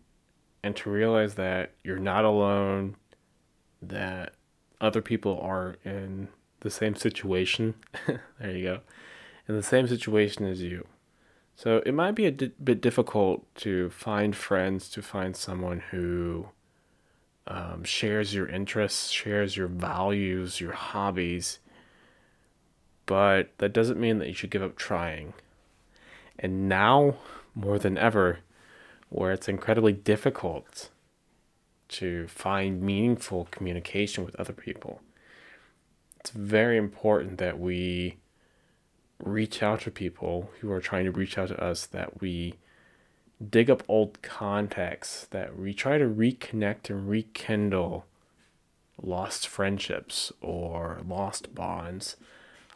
and 0.62 0.74
to 0.76 0.90
realize 0.90 1.34
that 1.34 1.72
you're 1.82 1.98
not 1.98 2.24
alone, 2.24 2.96
that 3.82 4.34
other 4.84 5.00
people 5.00 5.40
are 5.40 5.76
in 5.84 6.28
the 6.60 6.70
same 6.70 6.94
situation. 6.94 7.74
there 8.38 8.50
you 8.50 8.64
go. 8.64 8.80
In 9.48 9.56
the 9.56 9.62
same 9.62 9.86
situation 9.86 10.46
as 10.46 10.62
you. 10.62 10.86
So 11.56 11.82
it 11.86 11.94
might 11.94 12.14
be 12.14 12.26
a 12.26 12.30
di- 12.30 12.52
bit 12.62 12.80
difficult 12.80 13.46
to 13.56 13.90
find 13.90 14.36
friends, 14.36 14.88
to 14.90 15.02
find 15.02 15.36
someone 15.36 15.80
who 15.90 16.48
um, 17.46 17.84
shares 17.84 18.34
your 18.34 18.48
interests, 18.48 19.10
shares 19.10 19.56
your 19.56 19.68
values, 19.68 20.60
your 20.60 20.72
hobbies, 20.72 21.60
but 23.06 23.50
that 23.58 23.72
doesn't 23.72 24.00
mean 24.00 24.18
that 24.18 24.28
you 24.28 24.34
should 24.34 24.50
give 24.50 24.62
up 24.62 24.76
trying. 24.76 25.34
And 26.38 26.68
now, 26.68 27.16
more 27.54 27.78
than 27.78 27.96
ever, 27.96 28.40
where 29.08 29.32
it's 29.32 29.48
incredibly 29.48 29.92
difficult 29.92 30.90
to 31.94 32.26
find 32.28 32.82
meaningful 32.82 33.48
communication 33.50 34.24
with 34.24 34.34
other 34.36 34.52
people, 34.52 35.00
it's 36.20 36.30
very 36.30 36.76
important 36.76 37.38
that 37.38 37.58
we 37.58 38.16
reach 39.22 39.62
out 39.62 39.82
to 39.82 39.90
people 39.90 40.50
who 40.60 40.70
are 40.70 40.80
trying 40.80 41.04
to 41.04 41.10
reach 41.10 41.36
out 41.38 41.48
to 41.48 41.62
us, 41.62 41.86
that 41.86 42.20
we 42.20 42.54
dig 43.50 43.70
up 43.70 43.82
old 43.88 44.22
contacts, 44.22 45.26
that 45.30 45.58
we 45.58 45.74
try 45.74 45.98
to 45.98 46.06
reconnect 46.06 46.90
and 46.90 47.08
rekindle 47.08 48.06
lost 49.02 49.46
friendships 49.48 50.32
or 50.40 51.00
lost 51.06 51.54
bonds. 51.54 52.16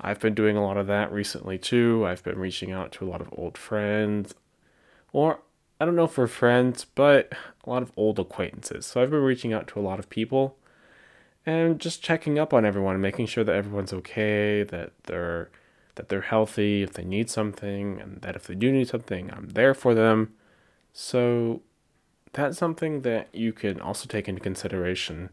I've 0.00 0.20
been 0.20 0.34
doing 0.34 0.56
a 0.56 0.64
lot 0.64 0.76
of 0.76 0.86
that 0.86 1.12
recently 1.12 1.58
too. 1.58 2.04
I've 2.06 2.22
been 2.22 2.38
reaching 2.38 2.70
out 2.70 2.92
to 2.92 3.06
a 3.06 3.10
lot 3.10 3.20
of 3.20 3.32
old 3.32 3.56
friends, 3.56 4.34
or 5.12 5.40
I 5.80 5.84
don't 5.84 5.96
know 5.96 6.06
for 6.06 6.26
friends, 6.26 6.84
but 6.84 7.32
a 7.64 7.70
lot 7.70 7.82
of 7.82 7.92
old 7.96 8.18
acquaintances. 8.18 8.86
So 8.86 9.00
I've 9.00 9.10
been 9.10 9.22
reaching 9.22 9.52
out 9.52 9.68
to 9.68 9.80
a 9.80 9.82
lot 9.82 9.98
of 9.98 10.10
people 10.10 10.56
and 11.46 11.78
just 11.78 12.02
checking 12.02 12.38
up 12.38 12.52
on 12.52 12.64
everyone 12.64 13.00
making 13.00 13.26
sure 13.26 13.44
that 13.44 13.54
everyone's 13.54 13.92
okay, 13.92 14.62
that 14.64 14.92
they're 15.04 15.50
that 15.94 16.08
they're 16.08 16.20
healthy, 16.20 16.82
if 16.82 16.92
they 16.92 17.04
need 17.04 17.28
something, 17.28 18.00
and 18.00 18.22
that 18.22 18.36
if 18.36 18.46
they 18.46 18.54
do 18.54 18.70
need 18.70 18.86
something, 18.86 19.32
I'm 19.32 19.48
there 19.48 19.74
for 19.74 19.94
them. 19.94 20.32
So 20.92 21.62
that's 22.32 22.56
something 22.56 23.02
that 23.02 23.28
you 23.32 23.52
can 23.52 23.80
also 23.80 24.06
take 24.06 24.28
into 24.28 24.40
consideration 24.40 25.30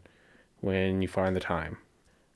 when 0.60 1.02
you 1.02 1.08
find 1.08 1.36
the 1.36 1.40
time. 1.40 1.78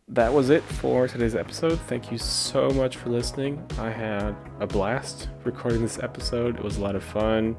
That 0.06 0.32
was 0.32 0.50
it 0.50 0.62
for 0.62 1.08
today's 1.08 1.34
episode. 1.34 1.78
Thank 1.80 2.12
you 2.12 2.18
so 2.18 2.70
much 2.70 2.96
for 2.96 3.10
listening. 3.10 3.64
I 3.78 3.90
had 3.90 4.36
a 4.60 4.66
blast 4.66 5.28
recording 5.44 5.82
this 5.82 5.98
episode. 5.98 6.56
It 6.56 6.64
was 6.64 6.76
a 6.76 6.82
lot 6.82 6.96
of 6.96 7.02
fun, 7.02 7.56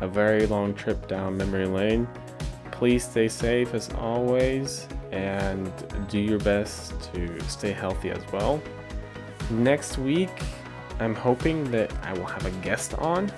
a 0.00 0.08
very 0.08 0.46
long 0.46 0.74
trip 0.74 1.06
down 1.08 1.36
memory 1.36 1.66
lane. 1.66 2.08
Please 2.70 3.04
stay 3.04 3.28
safe 3.28 3.74
as 3.74 3.90
always 3.94 4.88
and 5.12 5.70
do 6.08 6.18
your 6.18 6.38
best 6.38 7.12
to 7.12 7.40
stay 7.42 7.72
healthy 7.72 8.10
as 8.10 8.22
well. 8.32 8.60
Next 9.50 9.98
week, 9.98 10.30
I'm 10.98 11.14
hoping 11.14 11.70
that 11.70 11.92
I 12.02 12.12
will 12.12 12.26
have 12.26 12.46
a 12.46 12.50
guest 12.62 12.94
on. 12.94 13.30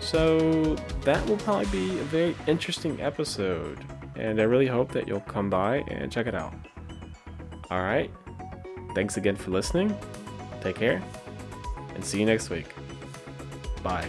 So 0.00 0.74
that 1.02 1.24
will 1.26 1.38
probably 1.38 1.66
be 1.66 1.98
a 1.98 2.04
very 2.04 2.36
interesting 2.46 3.00
episode. 3.00 3.84
And 4.16 4.40
I 4.40 4.44
really 4.44 4.66
hope 4.66 4.92
that 4.92 5.08
you'll 5.08 5.20
come 5.20 5.48
by 5.50 5.78
and 5.88 6.12
check 6.12 6.26
it 6.26 6.34
out. 6.34 6.54
Alright, 7.70 8.10
thanks 8.94 9.16
again 9.16 9.34
for 9.34 9.50
listening. 9.50 9.96
Take 10.60 10.76
care, 10.76 11.02
and 11.94 12.04
see 12.04 12.20
you 12.20 12.26
next 12.26 12.50
week. 12.50 12.66
Bye. 13.82 14.08